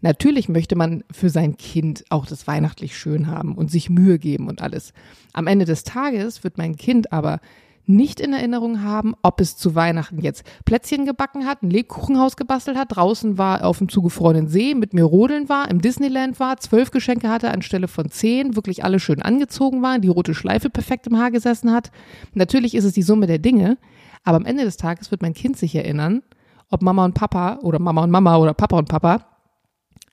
Natürlich 0.00 0.48
möchte 0.48 0.76
man 0.76 1.04
für 1.10 1.30
sein 1.30 1.56
Kind 1.56 2.04
auch 2.08 2.26
das 2.26 2.46
weihnachtlich 2.46 2.96
schön 2.96 3.26
haben 3.26 3.56
und 3.56 3.70
sich 3.70 3.90
Mühe 3.90 4.18
geben 4.18 4.48
und 4.48 4.62
alles. 4.62 4.92
Am 5.32 5.46
Ende 5.46 5.64
des 5.64 5.84
Tages 5.84 6.44
wird 6.44 6.58
mein 6.58 6.76
Kind 6.76 7.12
aber 7.12 7.40
nicht 7.88 8.20
in 8.20 8.32
Erinnerung 8.32 8.82
haben, 8.82 9.14
ob 9.22 9.40
es 9.40 9.56
zu 9.56 9.74
Weihnachten 9.74 10.20
jetzt 10.20 10.44
Plätzchen 10.64 11.06
gebacken 11.06 11.46
hat, 11.46 11.62
ein 11.62 11.70
Lebkuchenhaus 11.70 12.36
gebastelt 12.36 12.76
hat, 12.76 12.94
draußen 12.94 13.38
war 13.38 13.64
auf 13.64 13.78
dem 13.78 13.88
zugefrorenen 13.88 14.48
See, 14.48 14.74
mit 14.74 14.92
mir 14.92 15.04
rodeln 15.04 15.48
war, 15.48 15.70
im 15.70 15.80
Disneyland 15.80 16.38
war, 16.38 16.58
zwölf 16.58 16.90
Geschenke 16.90 17.30
hatte 17.30 17.50
anstelle 17.50 17.88
von 17.88 18.10
zehn, 18.10 18.56
wirklich 18.56 18.84
alle 18.84 19.00
schön 19.00 19.22
angezogen 19.22 19.82
waren, 19.82 20.02
die 20.02 20.08
rote 20.08 20.34
Schleife 20.34 20.68
perfekt 20.68 21.06
im 21.06 21.18
Haar 21.18 21.30
gesessen 21.30 21.72
hat. 21.72 21.90
Natürlich 22.34 22.74
ist 22.74 22.84
es 22.84 22.92
die 22.92 23.02
Summe 23.02 23.26
der 23.26 23.38
Dinge, 23.38 23.78
aber 24.22 24.36
am 24.36 24.44
Ende 24.44 24.64
des 24.64 24.76
Tages 24.76 25.10
wird 25.10 25.22
mein 25.22 25.34
Kind 25.34 25.56
sich 25.56 25.74
erinnern, 25.74 26.22
ob 26.70 26.82
Mama 26.82 27.06
und 27.06 27.14
Papa 27.14 27.58
oder 27.62 27.78
Mama 27.78 28.02
und 28.04 28.10
Mama 28.10 28.36
oder 28.36 28.52
Papa 28.52 28.76
und 28.76 28.88
Papa 28.88 29.24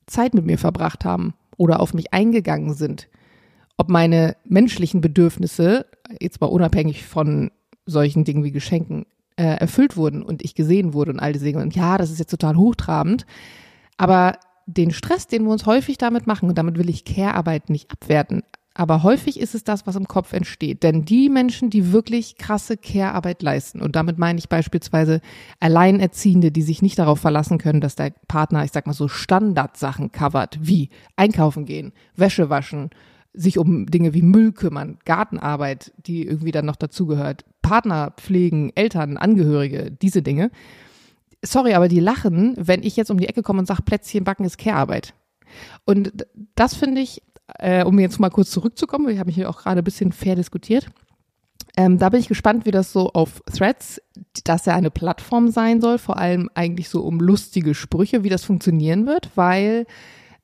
Zeit 0.08 0.34
mit 0.34 0.46
mir 0.46 0.58
verbracht 0.58 1.04
haben 1.04 1.34
oder 1.58 1.80
auf 1.82 1.94
mich 1.94 2.14
eingegangen 2.14 2.74
sind. 2.74 3.10
Ob 3.78 3.90
meine 3.90 4.38
menschlichen 4.46 5.02
Bedürfnisse, 5.02 5.86
jetzt 6.22 6.40
mal 6.40 6.48
unabhängig 6.48 7.06
von 7.06 7.52
solchen 7.86 8.24
Dingen 8.24 8.44
wie 8.44 8.52
Geschenken 8.52 9.06
äh, 9.38 9.44
erfüllt 9.44 9.98
wurden 9.98 10.24
und 10.24 10.44
ich 10.44 10.56
gesehen 10.56 10.94
wurde 10.94 11.12
und 11.12 11.20
all 11.20 11.34
diese 11.34 11.46
Dinge. 11.46 11.62
Und 11.62 11.76
ja, 11.76 11.98
das 11.98 12.12
ist 12.12 12.20
jetzt 12.20 12.32
total 12.32 12.56
hochtrabend. 12.56 13.26
Aber 13.98 14.38
den 14.66 14.92
Stress, 14.92 15.28
den 15.28 15.44
wir 15.44 15.52
uns 15.52 15.66
häufig 15.66 15.98
damit 15.98 16.28
machen, 16.28 16.50
und 16.50 16.58
damit 16.58 16.78
will 16.78 16.90
ich 16.90 17.06
Care-Arbeit 17.06 17.70
nicht 17.70 17.92
abwerten, 17.92 18.44
aber 18.78 19.04
häufig 19.04 19.40
ist 19.40 19.56
es 19.56 19.64
das, 19.64 19.88
was 19.88 19.96
im 19.96 20.08
Kopf 20.08 20.34
entsteht. 20.34 20.84
Denn 20.84 21.06
die 21.06 21.30
Menschen, 21.30 21.70
die 21.70 21.94
wirklich 21.94 22.38
krasse 22.38 22.76
Care-Arbeit 22.76 23.42
leisten, 23.42 23.82
und 23.82 23.96
damit 23.96 24.18
meine 24.18 24.38
ich 24.38 24.50
beispielsweise 24.50 25.22
Alleinerziehende, 25.62 26.52
die 26.52 26.62
sich 26.62 26.82
nicht 26.82 27.00
darauf 27.00 27.22
verlassen 27.22 27.58
können, 27.58 27.80
dass 27.80 27.96
der 27.96 28.14
Partner, 28.28 28.66
ich 28.66 28.74
sag 28.74 28.86
mal 28.86 28.94
so, 28.94 29.08
Standardsachen 29.08 30.12
covert, 30.12 30.60
wie 30.62 30.90
einkaufen 31.16 31.66
gehen, 31.66 31.94
Wäsche 32.18 32.50
waschen, 32.50 32.90
sich 33.36 33.58
um 33.58 33.86
Dinge 33.88 34.14
wie 34.14 34.22
Müll 34.22 34.52
kümmern, 34.52 34.98
Gartenarbeit, 35.06 35.92
die 36.06 36.26
irgendwie 36.26 36.52
dann 36.52 36.66
noch 36.66 36.76
dazugehört, 36.76 37.46
Partner 37.62 38.14
pflegen, 38.18 38.72
Eltern, 38.76 39.18
Angehörige, 39.18 39.92
diese 39.92 40.22
Dinge. 40.22 40.52
Sorry, 41.42 41.74
aber 41.74 41.88
die 41.88 42.00
lachen, 42.00 42.56
wenn 42.58 42.84
ich 42.84 42.96
jetzt 42.96 43.12
um 43.12 43.20
die 43.20 43.28
Ecke 43.28 43.44
komme 43.44 43.60
und 43.60 43.66
sage, 43.66 43.84
Plätzchen 43.84 44.24
backen 44.24 44.46
ist 44.46 44.58
Care-Arbeit. 44.58 45.14
Und 45.86 46.26
das 46.56 46.76
finde 46.76 47.02
ich, 47.02 47.22
äh, 47.60 47.84
um 47.84 48.00
jetzt 48.00 48.20
mal 48.20 48.30
kurz 48.30 48.52
zurückzukommen, 48.52 49.08
wir 49.08 49.20
haben 49.20 49.30
hier 49.30 49.50
auch 49.50 49.60
gerade 49.62 49.82
ein 49.82 49.84
bisschen 49.84 50.12
fair 50.12 50.36
diskutiert. 50.36 50.88
Ähm, 51.78 51.98
da 51.98 52.10
bin 52.10 52.20
ich 52.20 52.28
gespannt, 52.28 52.66
wie 52.66 52.72
das 52.72 52.94
so 52.94 53.12
auf 53.12 53.42
Threads, 53.52 54.02
dass 54.46 54.66
er 54.66 54.76
eine 54.76 54.92
Plattform 54.92 55.50
sein 55.50 55.82
soll, 55.82 55.98
vor 55.98 56.18
allem 56.18 56.50
eigentlich 56.54 56.90
so 56.90 57.02
um 57.02 57.20
lustige 57.20 57.76
Sprüche, 57.76 58.24
wie 58.24 58.30
das 58.30 58.46
funktionieren 58.46 59.06
wird, 59.06 59.30
weil 59.36 59.86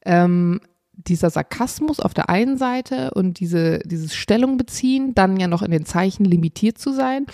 ähm, 0.06 0.60
dieser 0.94 1.30
Sarkasmus 1.30 2.00
auf 2.00 2.14
der 2.14 2.30
einen 2.30 2.58
Seite 2.58 3.12
und 3.12 3.40
diese, 3.40 3.80
dieses 3.80 4.16
Stellung 4.16 4.58
beziehen, 4.58 5.14
dann 5.16 5.38
ja 5.38 5.48
noch 5.48 5.62
in 5.62 5.72
den 5.72 5.86
Zeichen 5.86 6.26
limitiert 6.26 6.78
zu 6.78 6.94
sein. 6.94 7.26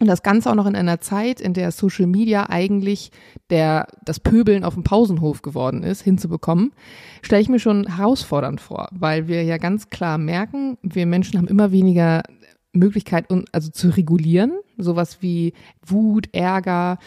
Und 0.00 0.06
das 0.06 0.22
Ganze 0.22 0.50
auch 0.50 0.54
noch 0.54 0.66
in 0.66 0.76
einer 0.76 1.00
Zeit, 1.00 1.40
in 1.40 1.54
der 1.54 1.72
Social 1.72 2.06
Media 2.06 2.48
eigentlich 2.48 3.10
der, 3.50 3.88
das 4.04 4.20
Pöbeln 4.20 4.62
auf 4.62 4.74
dem 4.74 4.84
Pausenhof 4.84 5.42
geworden 5.42 5.82
ist, 5.82 6.02
hinzubekommen, 6.02 6.72
stelle 7.22 7.42
ich 7.42 7.48
mir 7.48 7.58
schon 7.58 7.96
herausfordernd 7.96 8.60
vor, 8.60 8.88
weil 8.92 9.26
wir 9.26 9.42
ja 9.42 9.56
ganz 9.56 9.90
klar 9.90 10.18
merken, 10.18 10.78
wir 10.82 11.04
Menschen 11.06 11.36
haben 11.36 11.48
immer 11.48 11.72
weniger 11.72 12.22
Möglichkeit, 12.72 13.26
also 13.52 13.70
zu 13.70 13.88
regulieren. 13.88 14.52
Sowas 14.76 15.18
wie 15.20 15.52
Wut, 15.84 16.28
Ärger, 16.32 16.98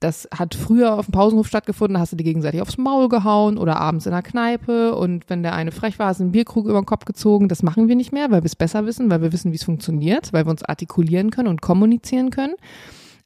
das 0.00 0.28
hat 0.32 0.54
früher 0.54 0.94
auf 0.94 1.06
dem 1.06 1.12
Pausenhof 1.12 1.48
stattgefunden, 1.48 1.94
da 1.94 2.00
hast 2.00 2.12
du 2.12 2.16
die 2.16 2.24
gegenseitig 2.24 2.62
aufs 2.62 2.78
Maul 2.78 3.08
gehauen 3.08 3.58
oder 3.58 3.80
abends 3.80 4.06
in 4.06 4.12
der 4.12 4.22
Kneipe 4.22 4.94
und 4.94 5.28
wenn 5.28 5.42
der 5.42 5.54
eine 5.54 5.72
frech 5.72 5.98
war, 5.98 6.06
hast 6.06 6.20
du 6.20 6.24
einen 6.24 6.32
Bierkrug 6.32 6.66
über 6.66 6.80
den 6.80 6.86
Kopf 6.86 7.04
gezogen. 7.04 7.48
Das 7.48 7.62
machen 7.62 7.88
wir 7.88 7.96
nicht 7.96 8.12
mehr, 8.12 8.30
weil 8.30 8.42
wir 8.42 8.46
es 8.46 8.56
besser 8.56 8.86
wissen, 8.86 9.10
weil 9.10 9.22
wir 9.22 9.32
wissen, 9.32 9.50
wie 9.50 9.56
es 9.56 9.64
funktioniert, 9.64 10.32
weil 10.32 10.46
wir 10.46 10.50
uns 10.50 10.62
artikulieren 10.62 11.30
können 11.30 11.48
und 11.48 11.62
kommunizieren 11.62 12.30
können. 12.30 12.54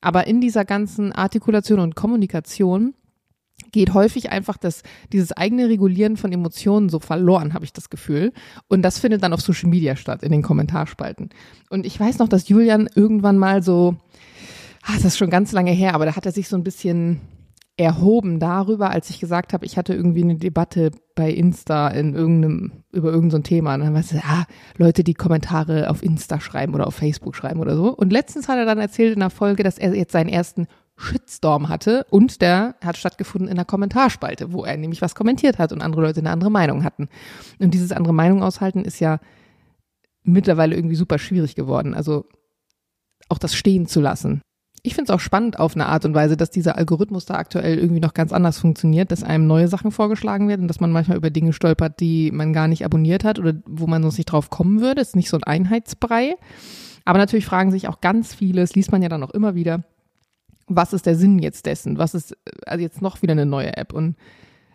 Aber 0.01 0.27
in 0.27 0.41
dieser 0.41 0.65
ganzen 0.65 1.13
Artikulation 1.13 1.79
und 1.79 1.95
Kommunikation 1.95 2.95
geht 3.71 3.95
häufig 3.95 4.31
einfach 4.31 4.57
das, 4.57 4.83
dieses 5.13 5.33
eigene 5.33 5.69
Regulieren 5.69 6.17
von 6.17 6.33
Emotionen 6.33 6.89
so 6.89 6.99
verloren, 6.99 7.55
habe 7.55 7.65
ich 7.65 7.73
das 7.73 7.91
Gefühl. 7.91 8.33
Und 8.69 8.83
das 8.83 8.99
findet 8.99 9.23
dann 9.23 9.33
auf 9.33 9.41
Social 9.41 9.69
Media 9.69 9.97
statt, 9.97 10.23
in 10.23 10.33
den 10.33 10.43
Kommentarspalten. 10.43 11.31
Und 11.71 11.87
ich 11.87 11.99
weiß 11.99 12.19
noch, 12.19 12.29
dass 12.29 12.49
Julian 12.49 12.89
irgendwann 12.95 13.39
mal 13.39 13.63
so, 13.63 13.97
ach, 14.83 14.95
das 14.97 15.05
ist 15.05 15.19
schon 15.19 15.31
ganz 15.31 15.53
lange 15.53 15.71
her, 15.71 15.95
aber 15.95 16.07
da 16.07 16.17
hat 16.17 16.27
er 16.27 16.33
sich 16.33 16.49
so 16.49 16.57
ein 16.57 16.65
bisschen 16.65 17.21
erhoben 17.77 18.39
darüber, 18.39 18.91
als 18.91 19.09
ich 19.09 19.19
gesagt 19.19 19.53
habe, 19.55 19.65
ich 19.65 19.79
hatte 19.79 19.95
irgendwie 19.95 20.23
eine 20.23 20.37
Debatte 20.37 20.91
bei 21.15 21.31
Insta 21.31 21.89
in 21.89 22.15
irgendeinem, 22.15 22.85
über 22.93 23.11
irgendein 23.11 23.43
so 23.43 23.49
Thema. 23.49 23.75
Und 23.75 23.81
dann 23.81 23.95
weißt 23.95 24.13
du, 24.13 24.17
ah, 24.19 24.45
Leute, 24.77 25.05
die 25.05 25.15
Kommentare 25.15 25.89
auf 25.89 26.03
Insta 26.03 26.39
schreiben 26.39 26.75
oder 26.75 26.87
auf 26.87 26.95
Facebook 26.95 27.35
schreiben 27.35 27.61
oder 27.61 27.75
so. 27.75 27.95
Und 27.95 28.13
letztens 28.13 28.49
hat 28.49 28.59
er 28.59 28.67
dann 28.67 28.79
erzählt 28.79 29.15
in 29.15 29.21
der 29.21 29.31
Folge, 29.31 29.63
dass 29.63 29.79
er 29.79 29.95
jetzt 29.95 30.13
seinen 30.13 30.29
ersten 30.29 30.67
Shitstorm 30.97 31.71
hatte 31.71 32.05
und 32.11 32.43
der 32.43 32.77
hat 32.85 32.99
stattgefunden 32.99 33.49
in 33.49 33.57
der 33.57 33.65
Kommentarspalte, 33.65 34.53
wo 34.53 34.65
er 34.65 34.77
nämlich 34.77 35.01
was 35.01 35.15
kommentiert 35.15 35.59
hat 35.59 35.73
und 35.73 35.81
andere 35.81 36.03
Leute 36.03 36.21
eine 36.21 36.31
andere 36.31 36.51
Meinung 36.51 36.85
hatten. 36.85 37.09
Und 37.59 37.73
dieses 37.73 37.93
andere 37.93 38.13
Meinung 38.13 38.43
aushalten 38.43 38.85
ist 38.85 39.01
ja 39.01 39.19
mittlerweile 40.23 40.77
irgendwie 40.77 40.95
super 40.95 41.19
schwierig 41.19 41.55
geworden. 41.55 41.95
Also 41.95 42.27
auch 43.31 43.39
das 43.39 43.55
stehen 43.55 43.87
zu 43.87 44.01
lassen 44.01 44.43
ich 44.85 44.95
finde 44.95 45.13
es 45.13 45.15
auch 45.15 45.21
spannend 45.21 45.61
auf 45.61 45.77
eine 45.77 45.87
Art 45.87 46.05
und 46.05 46.15
Weise, 46.15 46.37
dass 46.37 46.51
dieser 46.51 46.77
Algorithmus 46.77 47.25
da 47.25 47.35
aktuell 47.35 47.79
irgendwie 47.79 48.01
noch 48.01 48.15
ganz 48.15 48.33
anders 48.33 48.59
funktioniert, 48.59 49.13
dass 49.13 49.23
einem 49.23 49.47
neue 49.47 49.69
Sachen 49.69 49.93
vorgeschlagen 49.93 50.49
werden 50.49 50.67
dass 50.67 50.81
man 50.81 50.91
manchmal 50.91 51.17
über 51.17 51.31
Dinge 51.31 51.53
stolpert, 51.53 52.01
die 52.01 52.33
man 52.33 52.53
gar 52.53 52.67
nicht 52.67 52.85
abonniert 52.85 53.23
hat 53.23 53.39
oder 53.39 53.55
wo 53.65 53.87
man 53.87 54.03
sonst 54.03 54.19
nicht 54.19 54.27
drauf 54.27 54.51
kommen 54.51 54.81
würde. 54.81 55.01
Es 55.01 55.09
ist 55.09 55.17
nicht 55.17 55.29
so 55.29 55.37
ein 55.37 55.45
Einheitsbrei. 55.45 56.35
Aber 57.05 57.19
natürlich 57.19 57.47
fragen 57.47 57.71
sich 57.71 57.89
auch 57.89 58.01
ganz 58.01 58.35
viele, 58.35 58.61
das 58.61 58.75
liest 58.75 58.93
man 58.93 59.03
ja 59.03 59.09
dann 59.09 59.23
auch 59.23 59.31
immer 59.31 59.55
wieder, 59.55 59.85
was 60.67 60.93
ist 60.93 61.07
der 61.07 61.17
Sinn 61.17 61.39
jetzt 61.39 61.67
dessen? 61.67 61.99
Was 61.99 62.15
ist 62.15 62.37
also 62.67 62.83
jetzt 62.83 63.03
noch 63.03 63.23
wieder 63.23 63.33
eine 63.33 63.47
neue 63.47 63.77
App? 63.77 63.93
Und 63.93 64.17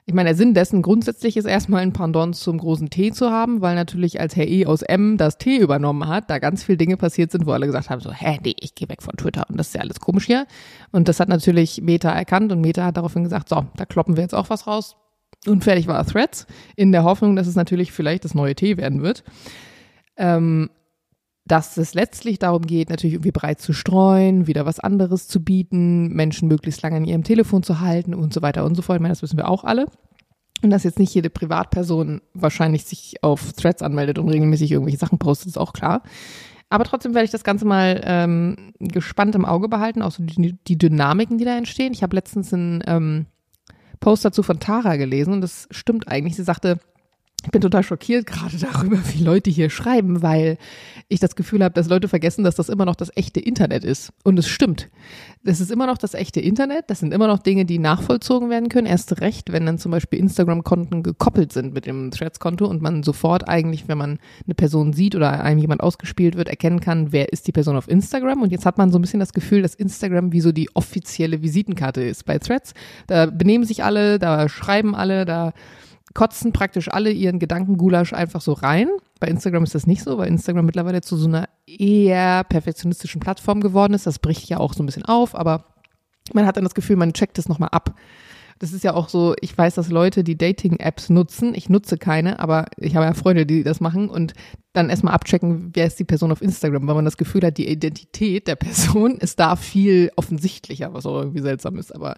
ich 0.07 0.13
meine, 0.13 0.29
der 0.29 0.37
Sinn 0.37 0.53
dessen 0.53 0.81
grundsätzlich 0.81 1.35
ist 1.35 1.43
erstmal 1.43 1.81
ein 1.81 1.91
Pendant 1.91 2.33
zum 2.33 2.57
großen 2.59 2.89
T 2.89 3.11
zu 3.11 3.29
haben, 3.29 3.59
weil 3.59 3.75
natürlich 3.75 4.21
als 4.21 4.37
Herr 4.37 4.47
E 4.47 4.65
aus 4.65 4.81
M 4.81 5.17
das 5.17 5.37
T 5.37 5.57
übernommen 5.57 6.07
hat, 6.07 6.29
da 6.29 6.39
ganz 6.39 6.63
viele 6.63 6.77
Dinge 6.77 6.95
passiert 6.95 7.29
sind, 7.29 7.45
wo 7.45 7.51
alle 7.51 7.65
gesagt 7.65 7.89
haben, 7.89 7.99
so, 7.99 8.13
hä, 8.13 8.39
nee, 8.41 8.55
ich 8.57 8.73
gehe 8.73 8.87
weg 8.87 9.03
von 9.03 9.17
Twitter 9.17 9.45
und 9.49 9.57
das 9.57 9.67
ist 9.67 9.73
ja 9.73 9.81
alles 9.81 9.99
komisch 9.99 10.25
hier. 10.25 10.47
Und 10.93 11.09
das 11.09 11.19
hat 11.19 11.27
natürlich 11.27 11.81
Meta 11.81 12.09
erkannt 12.09 12.53
und 12.53 12.61
Meta 12.61 12.85
hat 12.85 12.95
daraufhin 12.95 13.25
gesagt, 13.25 13.49
so, 13.49 13.65
da 13.75 13.85
kloppen 13.85 14.15
wir 14.15 14.23
jetzt 14.23 14.33
auch 14.33 14.49
was 14.49 14.65
raus. 14.65 14.95
Und 15.45 15.65
fertig 15.65 15.87
war 15.87 16.05
Threads, 16.05 16.47
in 16.77 16.93
der 16.93 17.03
Hoffnung, 17.03 17.35
dass 17.35 17.45
es 17.45 17.55
natürlich 17.55 17.91
vielleicht 17.91 18.23
das 18.23 18.33
neue 18.33 18.55
T 18.55 18.77
werden 18.77 19.01
wird. 19.01 19.25
Ähm, 20.15 20.69
dass 21.47 21.77
es 21.77 21.93
letztlich 21.93 22.39
darum 22.39 22.63
geht, 22.63 22.89
natürlich 22.89 23.15
irgendwie 23.15 23.31
breit 23.31 23.61
zu 23.61 23.73
streuen, 23.73 24.47
wieder 24.47 24.65
was 24.65 24.79
anderes 24.79 25.27
zu 25.27 25.43
bieten, 25.43 26.13
Menschen 26.13 26.47
möglichst 26.47 26.81
lange 26.81 26.97
an 26.97 27.05
ihrem 27.05 27.23
Telefon 27.23 27.63
zu 27.63 27.79
halten 27.79 28.13
und 28.13 28.33
so 28.33 28.41
weiter 28.41 28.65
und 28.65 28.75
so 28.75 28.81
fort. 28.81 28.97
Ich 28.97 29.01
meine, 29.01 29.13
das 29.13 29.21
wissen 29.21 29.37
wir 29.37 29.47
auch 29.47 29.63
alle. 29.63 29.87
Und 30.63 30.71
dass 30.71 30.83
jetzt 30.83 30.99
nicht 30.99 31.13
jede 31.13 31.29
Privatperson 31.29 32.21
wahrscheinlich 32.33 32.85
sich 32.85 33.23
auf 33.23 33.53
Threads 33.53 33.81
anmeldet 33.81 34.17
und 34.17 34.29
regelmäßig 34.29 34.71
irgendwelche 34.71 34.97
Sachen 34.97 35.19
postet, 35.19 35.49
ist 35.49 35.57
auch 35.57 35.73
klar. 35.73 36.01
Aber 36.69 36.83
trotzdem 36.83 37.13
werde 37.13 37.25
ich 37.25 37.31
das 37.31 37.43
Ganze 37.43 37.65
mal 37.65 38.01
ähm, 38.03 38.73
gespannt 38.79 39.35
im 39.35 39.45
Auge 39.45 39.69
behalten, 39.69 40.01
auch 40.01 40.11
so 40.11 40.23
die, 40.23 40.57
die 40.67 40.77
Dynamiken, 40.77 41.37
die 41.37 41.45
da 41.45 41.57
entstehen. 41.57 41.93
Ich 41.93 42.03
habe 42.03 42.15
letztens 42.15 42.53
einen 42.53 42.83
ähm, 42.87 43.25
Post 43.99 44.25
dazu 44.25 44.43
von 44.43 44.59
Tara 44.59 44.97
gelesen 44.97 45.33
und 45.33 45.41
das 45.41 45.67
stimmt 45.71 46.07
eigentlich. 46.07 46.35
Sie 46.35 46.43
sagte, 46.43 46.79
ich 47.43 47.51
bin 47.51 47.61
total 47.61 47.83
schockiert 47.83 48.25
gerade 48.25 48.57
darüber, 48.59 48.97
wie 49.13 49.23
Leute 49.23 49.49
hier 49.49 49.69
schreiben, 49.69 50.21
weil 50.21 50.57
ich 51.07 51.19
das 51.19 51.35
Gefühl 51.35 51.63
habe, 51.63 51.73
dass 51.73 51.87
Leute 51.87 52.07
vergessen, 52.07 52.43
dass 52.43 52.55
das 52.55 52.67
immer 52.67 52.85
noch 52.85 52.95
das 52.95 53.11
echte 53.15 53.39
Internet 53.39 53.83
ist. 53.85 54.11
Und 54.23 54.37
es 54.37 54.47
stimmt. 54.47 54.89
Das 55.43 55.61
ist 55.61 55.71
immer 55.71 55.87
noch 55.87 55.97
das 55.97 56.13
echte 56.13 56.41
Internet. 56.41 56.85
Das 56.89 56.99
sind 56.99 57.13
immer 57.13 57.27
noch 57.27 57.39
Dinge, 57.39 57.63
die 57.63 57.79
nachvollzogen 57.79 58.49
werden 58.49 58.67
können. 58.67 58.87
Erst 58.87 59.21
recht, 59.21 59.53
wenn 59.53 59.65
dann 59.65 59.77
zum 59.77 59.91
Beispiel 59.91 60.19
Instagram-Konten 60.19 61.03
gekoppelt 61.03 61.53
sind 61.53 61.73
mit 61.73 61.85
dem 61.85 62.11
Threads-Konto 62.11 62.65
und 62.65 62.81
man 62.81 63.03
sofort 63.03 63.47
eigentlich, 63.47 63.87
wenn 63.87 63.97
man 63.97 64.19
eine 64.45 64.55
Person 64.55 64.91
sieht 64.91 65.15
oder 65.15 65.41
einem 65.41 65.59
jemand 65.59 65.81
ausgespielt 65.81 66.35
wird, 66.35 66.49
erkennen 66.49 66.81
kann, 66.81 67.13
wer 67.13 67.31
ist 67.31 67.47
die 67.47 67.53
Person 67.53 67.77
auf 67.77 67.87
Instagram. 67.87 68.41
Und 68.41 68.51
jetzt 68.51 68.65
hat 68.65 68.77
man 68.77 68.91
so 68.91 68.97
ein 68.97 69.01
bisschen 69.01 69.21
das 69.21 69.31
Gefühl, 69.31 69.61
dass 69.61 69.75
Instagram 69.75 70.33
wie 70.33 70.41
so 70.41 70.51
die 70.51 70.69
offizielle 70.75 71.41
Visitenkarte 71.41 72.01
ist 72.01 72.25
bei 72.25 72.39
Threads. 72.39 72.73
Da 73.05 73.27
benehmen 73.27 73.63
sich 73.63 73.83
alle, 73.85 74.19
da 74.19 74.49
schreiben 74.49 74.95
alle, 74.95 75.23
da 75.23 75.53
kotzen 76.13 76.53
praktisch 76.53 76.89
alle 76.89 77.11
ihren 77.11 77.39
Gedankengulasch 77.39 78.13
einfach 78.13 78.41
so 78.41 78.53
rein. 78.53 78.89
Bei 79.19 79.27
Instagram 79.27 79.63
ist 79.63 79.75
das 79.75 79.87
nicht 79.87 80.03
so, 80.03 80.17
weil 80.17 80.27
Instagram 80.27 80.65
mittlerweile 80.65 81.01
zu 81.01 81.17
so 81.17 81.27
einer 81.27 81.49
eher 81.65 82.43
perfektionistischen 82.43 83.19
Plattform 83.19 83.61
geworden 83.61 83.93
ist. 83.93 84.07
Das 84.07 84.19
bricht 84.19 84.49
ja 84.49 84.59
auch 84.59 84.73
so 84.73 84.83
ein 84.83 84.85
bisschen 84.85 85.05
auf, 85.05 85.35
aber 85.35 85.65
man 86.33 86.45
hat 86.45 86.57
dann 86.57 86.63
das 86.63 86.75
Gefühl, 86.75 86.95
man 86.95 87.13
checkt 87.13 87.37
es 87.37 87.49
nochmal 87.49 87.69
ab. 87.71 87.95
Das 88.59 88.73
ist 88.73 88.83
ja 88.83 88.93
auch 88.93 89.09
so, 89.09 89.35
ich 89.41 89.55
weiß, 89.55 89.75
dass 89.75 89.89
Leute, 89.89 90.23
die 90.23 90.37
Dating-Apps 90.37 91.09
nutzen, 91.09 91.53
ich 91.53 91.69
nutze 91.69 91.97
keine, 91.97 92.39
aber 92.39 92.65
ich 92.77 92.95
habe 92.95 93.05
ja 93.05 93.13
Freunde, 93.13 93.45
die 93.45 93.63
das 93.63 93.81
machen 93.81 94.09
und 94.09 94.33
dann 94.77 94.89
erstmal 94.89 95.13
abchecken, 95.13 95.71
wer 95.73 95.87
ist 95.87 95.99
die 95.99 96.03
Person 96.03 96.31
auf 96.31 96.41
Instagram, 96.41 96.87
weil 96.87 96.95
man 96.95 97.05
das 97.05 97.17
Gefühl 97.17 97.41
hat, 97.41 97.57
die 97.57 97.67
Identität 97.67 98.47
der 98.47 98.55
Person 98.55 99.17
ist 99.19 99.39
da 99.39 99.55
viel 99.55 100.11
offensichtlicher, 100.15 100.93
was 100.93 101.05
auch 101.05 101.19
irgendwie 101.19 101.41
seltsam 101.41 101.77
ist. 101.77 101.93
Aber 101.93 102.15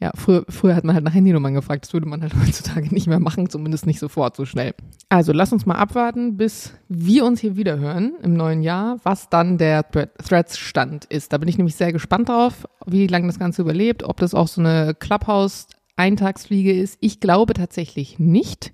ja, 0.00 0.10
früher, 0.14 0.44
früher 0.48 0.74
hat 0.74 0.84
man 0.84 0.94
halt 0.94 1.04
nach 1.04 1.14
Handynummern 1.14 1.54
gefragt, 1.54 1.84
das 1.84 1.92
würde 1.92 2.06
man 2.06 2.20
halt 2.20 2.34
heutzutage 2.46 2.92
nicht 2.92 3.06
mehr 3.06 3.20
machen, 3.20 3.48
zumindest 3.48 3.86
nicht 3.86 4.00
sofort 4.00 4.36
so 4.36 4.44
schnell. 4.44 4.74
Also 5.08 5.32
lass 5.32 5.52
uns 5.52 5.64
mal 5.64 5.76
abwarten, 5.76 6.36
bis 6.36 6.74
wir 6.88 7.24
uns 7.24 7.40
hier 7.40 7.56
wieder 7.56 7.78
hören 7.78 8.14
im 8.22 8.34
neuen 8.34 8.62
Jahr, 8.62 8.98
was 9.04 9.30
dann 9.30 9.56
der 9.56 9.88
Threads-Stand 9.90 11.04
ist. 11.06 11.32
Da 11.32 11.38
bin 11.38 11.48
ich 11.48 11.56
nämlich 11.56 11.76
sehr 11.76 11.92
gespannt 11.92 12.28
drauf, 12.28 12.66
wie 12.86 13.06
lange 13.06 13.28
das 13.28 13.38
Ganze 13.38 13.62
überlebt, 13.62 14.02
ob 14.02 14.18
das 14.18 14.34
auch 14.34 14.48
so 14.48 14.60
eine 14.60 14.94
Clubhouse-Eintagsfliege 14.94 16.72
ist. 16.72 16.98
Ich 17.00 17.20
glaube 17.20 17.54
tatsächlich 17.54 18.18
nicht. 18.18 18.72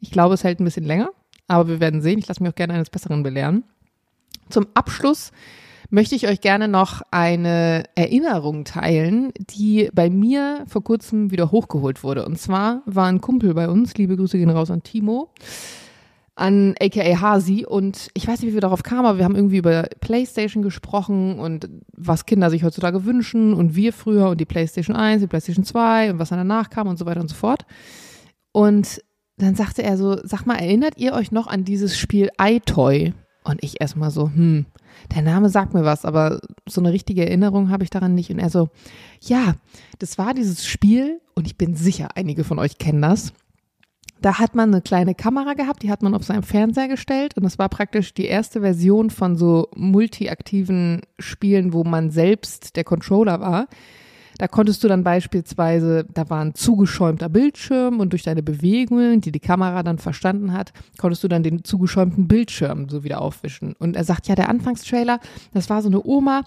Ich 0.00 0.12
glaube, 0.12 0.34
es 0.34 0.44
hält 0.44 0.60
ein 0.60 0.64
bisschen 0.64 0.84
länger. 0.84 1.10
Aber 1.48 1.68
wir 1.68 1.80
werden 1.80 2.02
sehen. 2.02 2.18
Ich 2.18 2.28
lasse 2.28 2.42
mich 2.42 2.52
auch 2.52 2.56
gerne 2.56 2.74
eines 2.74 2.90
Besseren 2.90 3.22
belehren. 3.22 3.64
Zum 4.50 4.66
Abschluss 4.74 5.32
möchte 5.90 6.14
ich 6.14 6.28
euch 6.28 6.40
gerne 6.40 6.68
noch 6.68 7.02
eine 7.10 7.84
Erinnerung 7.94 8.64
teilen, 8.64 9.32
die 9.38 9.88
bei 9.92 10.10
mir 10.10 10.64
vor 10.66 10.84
kurzem 10.84 11.30
wieder 11.30 11.50
hochgeholt 11.50 12.02
wurde. 12.02 12.26
Und 12.26 12.38
zwar 12.38 12.82
war 12.84 13.06
ein 13.06 13.20
Kumpel 13.20 13.54
bei 13.54 13.68
uns, 13.68 13.96
liebe 13.96 14.16
Grüße 14.16 14.38
gehen 14.38 14.50
raus 14.50 14.70
an 14.70 14.82
Timo, 14.82 15.30
an 16.34 16.74
aka 16.80 17.20
Hasi. 17.20 17.64
Und 17.66 18.10
ich 18.14 18.28
weiß 18.28 18.40
nicht, 18.40 18.50
wie 18.50 18.54
wir 18.54 18.60
darauf 18.60 18.82
kamen, 18.82 19.06
aber 19.06 19.18
wir 19.18 19.24
haben 19.24 19.36
irgendwie 19.36 19.58
über 19.58 19.84
PlayStation 20.00 20.62
gesprochen 20.62 21.38
und 21.38 21.68
was 21.96 22.26
Kinder 22.26 22.50
sich 22.50 22.64
heutzutage 22.64 23.04
wünschen 23.04 23.54
und 23.54 23.74
wir 23.74 23.92
früher 23.92 24.28
und 24.28 24.40
die 24.40 24.46
PlayStation 24.46 24.94
1, 24.94 25.22
die 25.22 25.26
PlayStation 25.28 25.64
2 25.64 26.12
und 26.12 26.18
was 26.18 26.28
danach 26.28 26.68
kam 26.68 26.86
und 26.86 26.98
so 26.98 27.06
weiter 27.06 27.20
und 27.20 27.28
so 27.28 27.34
fort. 27.34 27.64
Und 28.52 29.02
dann 29.38 29.54
sagte 29.54 29.82
er 29.82 29.96
so, 29.96 30.18
sag 30.24 30.46
mal, 30.46 30.56
erinnert 30.56 30.98
ihr 30.98 31.12
euch 31.12 31.32
noch 31.32 31.46
an 31.46 31.64
dieses 31.64 31.98
Spiel 31.98 32.30
iToy? 32.40 33.14
Und 33.44 33.62
ich 33.62 33.80
erstmal 33.80 34.10
so, 34.10 34.24
hm, 34.26 34.66
der 35.14 35.22
Name 35.22 35.48
sagt 35.48 35.72
mir 35.72 35.84
was, 35.84 36.04
aber 36.04 36.40
so 36.66 36.80
eine 36.80 36.92
richtige 36.92 37.24
Erinnerung 37.24 37.70
habe 37.70 37.84
ich 37.84 37.90
daran 37.90 38.14
nicht. 38.14 38.30
Und 38.30 38.38
er 38.38 38.50
so, 38.50 38.68
ja, 39.22 39.54
das 39.98 40.18
war 40.18 40.34
dieses 40.34 40.66
Spiel 40.66 41.20
und 41.34 41.46
ich 41.46 41.56
bin 41.56 41.74
sicher, 41.74 42.08
einige 42.14 42.44
von 42.44 42.58
euch 42.58 42.78
kennen 42.78 43.00
das. 43.00 43.32
Da 44.20 44.38
hat 44.38 44.56
man 44.56 44.72
eine 44.72 44.82
kleine 44.82 45.14
Kamera 45.14 45.54
gehabt, 45.54 45.82
die 45.82 45.90
hat 45.90 46.02
man 46.02 46.14
auf 46.14 46.24
seinem 46.24 46.42
Fernseher 46.42 46.88
gestellt 46.88 47.36
und 47.36 47.44
das 47.44 47.58
war 47.58 47.68
praktisch 47.68 48.12
die 48.14 48.26
erste 48.26 48.60
Version 48.60 49.10
von 49.10 49.36
so 49.36 49.68
multiaktiven 49.76 51.02
Spielen, 51.20 51.72
wo 51.72 51.84
man 51.84 52.10
selbst 52.10 52.74
der 52.74 52.82
Controller 52.82 53.40
war. 53.40 53.68
Da 54.38 54.48
konntest 54.48 54.82
du 54.84 54.88
dann 54.88 55.04
beispielsweise, 55.04 56.06
da 56.14 56.30
war 56.30 56.40
ein 56.40 56.54
zugeschäumter 56.54 57.28
Bildschirm 57.28 58.00
und 58.00 58.12
durch 58.12 58.22
deine 58.22 58.42
Bewegungen, 58.42 59.20
die 59.20 59.32
die 59.32 59.40
Kamera 59.40 59.82
dann 59.82 59.98
verstanden 59.98 60.52
hat, 60.52 60.72
konntest 60.96 61.24
du 61.24 61.28
dann 61.28 61.42
den 61.42 61.64
zugeschäumten 61.64 62.28
Bildschirm 62.28 62.88
so 62.88 63.04
wieder 63.04 63.20
aufwischen. 63.20 63.74
Und 63.78 63.96
er 63.96 64.04
sagt, 64.04 64.28
ja, 64.28 64.36
der 64.36 64.48
Anfangstrailer, 64.48 65.18
das 65.52 65.68
war 65.68 65.82
so 65.82 65.88
eine 65.88 66.04
Oma, 66.04 66.44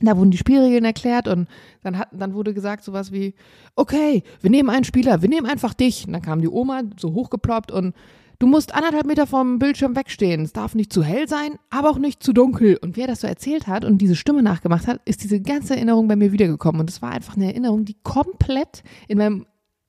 da 0.00 0.16
wurden 0.16 0.30
die 0.30 0.38
Spielregeln 0.38 0.84
erklärt 0.84 1.28
und 1.28 1.48
dann 1.82 1.98
hat, 1.98 2.08
dann 2.12 2.34
wurde 2.34 2.54
gesagt 2.54 2.84
sowas 2.84 3.12
wie, 3.12 3.34
okay, 3.74 4.22
wir 4.40 4.50
nehmen 4.50 4.70
einen 4.70 4.84
Spieler, 4.84 5.22
wir 5.22 5.28
nehmen 5.28 5.46
einfach 5.46 5.74
dich. 5.74 6.06
Und 6.06 6.12
dann 6.12 6.22
kam 6.22 6.40
die 6.40 6.48
Oma 6.48 6.82
so 6.98 7.12
hochgeploppt 7.14 7.72
und 7.72 7.94
Du 8.40 8.46
musst 8.46 8.72
anderthalb 8.72 9.04
Meter 9.04 9.26
vom 9.26 9.58
Bildschirm 9.58 9.96
wegstehen. 9.96 10.42
Es 10.42 10.52
darf 10.52 10.76
nicht 10.76 10.92
zu 10.92 11.02
hell 11.02 11.26
sein, 11.26 11.58
aber 11.70 11.90
auch 11.90 11.98
nicht 11.98 12.22
zu 12.22 12.32
dunkel. 12.32 12.76
Und 12.76 12.96
wer 12.96 13.08
das 13.08 13.22
so 13.22 13.26
erzählt 13.26 13.66
hat 13.66 13.84
und 13.84 13.98
diese 13.98 14.14
Stimme 14.14 14.44
nachgemacht 14.44 14.86
hat, 14.86 15.00
ist 15.06 15.24
diese 15.24 15.40
ganze 15.40 15.74
Erinnerung 15.74 16.06
bei 16.06 16.14
mir 16.14 16.30
wiedergekommen. 16.30 16.80
Und 16.80 16.88
es 16.88 17.02
war 17.02 17.10
einfach 17.10 17.34
eine 17.34 17.46
Erinnerung, 17.46 17.84
die 17.84 17.96
komplett 18.04 18.84
in 19.08 19.18
meinem 19.18 19.46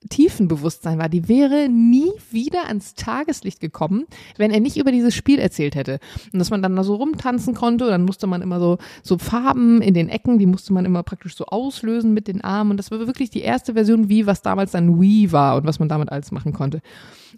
tiefen 0.09 0.47
Bewusstsein 0.47 0.97
war, 0.97 1.09
die 1.09 1.27
wäre 1.27 1.67
nie 1.67 2.11
wieder 2.31 2.67
ans 2.67 2.93
Tageslicht 2.95 3.59
gekommen, 3.59 4.05
wenn 4.37 4.51
er 4.51 4.61
nicht 4.61 4.77
über 4.77 4.91
dieses 4.91 5.13
Spiel 5.13 5.39
erzählt 5.39 5.75
hätte. 5.75 5.99
Und 6.31 6.39
dass 6.39 6.51
man 6.51 6.61
dann 6.61 6.75
da 6.75 6.83
so 6.83 6.95
rumtanzen 6.95 7.53
konnte, 7.53 7.87
dann 7.87 8.05
musste 8.05 8.25
man 8.25 8.41
immer 8.41 8.59
so, 8.59 8.77
so 9.03 9.17
Farben 9.17 9.81
in 9.81 9.93
den 9.93 10.07
Ecken, 10.07 10.39
die 10.39 10.45
musste 10.45 10.71
man 10.71 10.85
immer 10.85 11.03
praktisch 11.03 11.35
so 11.35 11.45
auslösen 11.45 12.13
mit 12.13 12.27
den 12.29 12.41
Armen. 12.41 12.71
Und 12.71 12.77
das 12.77 12.91
war 12.91 12.99
wirklich 12.99 13.29
die 13.29 13.41
erste 13.41 13.73
Version, 13.73 14.07
wie 14.07 14.25
was 14.25 14.41
damals 14.41 14.71
dann 14.71 15.01
Wii 15.01 15.33
war 15.33 15.57
und 15.57 15.65
was 15.65 15.79
man 15.79 15.89
damit 15.89 16.11
alles 16.11 16.31
machen 16.31 16.53
konnte. 16.53 16.81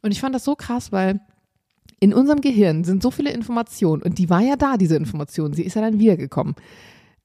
Und 0.03 0.12
ich 0.12 0.22
fand 0.22 0.36
das 0.36 0.44
so 0.44 0.56
krass, 0.56 0.91
weil 0.91 1.20
in 2.00 2.13
unserem 2.13 2.41
Gehirn 2.41 2.84
sind 2.84 3.01
so 3.01 3.12
viele 3.12 3.32
Informationen 3.32 4.01
und 4.01 4.18
die 4.18 4.30
war 4.30 4.41
ja 4.41 4.56
da, 4.56 4.77
diese 4.77 4.96
Information. 4.96 5.53
Sie 5.53 5.63
ist 5.63 5.75
ja 5.75 5.82
dann 5.82 6.00
wiedergekommen. 6.00 6.56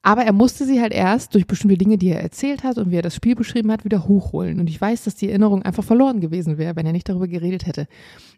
Aber 0.06 0.22
er 0.22 0.32
musste 0.32 0.64
sie 0.64 0.80
halt 0.80 0.92
erst 0.92 1.34
durch 1.34 1.48
bestimmte 1.48 1.76
Dinge, 1.76 1.98
die 1.98 2.10
er 2.10 2.22
erzählt 2.22 2.62
hat 2.62 2.78
und 2.78 2.92
wie 2.92 2.96
er 2.96 3.02
das 3.02 3.16
Spiel 3.16 3.34
beschrieben 3.34 3.72
hat, 3.72 3.84
wieder 3.84 4.06
hochholen. 4.06 4.60
Und 4.60 4.70
ich 4.70 4.80
weiß, 4.80 5.02
dass 5.02 5.16
die 5.16 5.28
Erinnerung 5.28 5.64
einfach 5.64 5.82
verloren 5.82 6.20
gewesen 6.20 6.58
wäre, 6.58 6.76
wenn 6.76 6.86
er 6.86 6.92
nicht 6.92 7.08
darüber 7.08 7.26
geredet 7.26 7.66
hätte. 7.66 7.88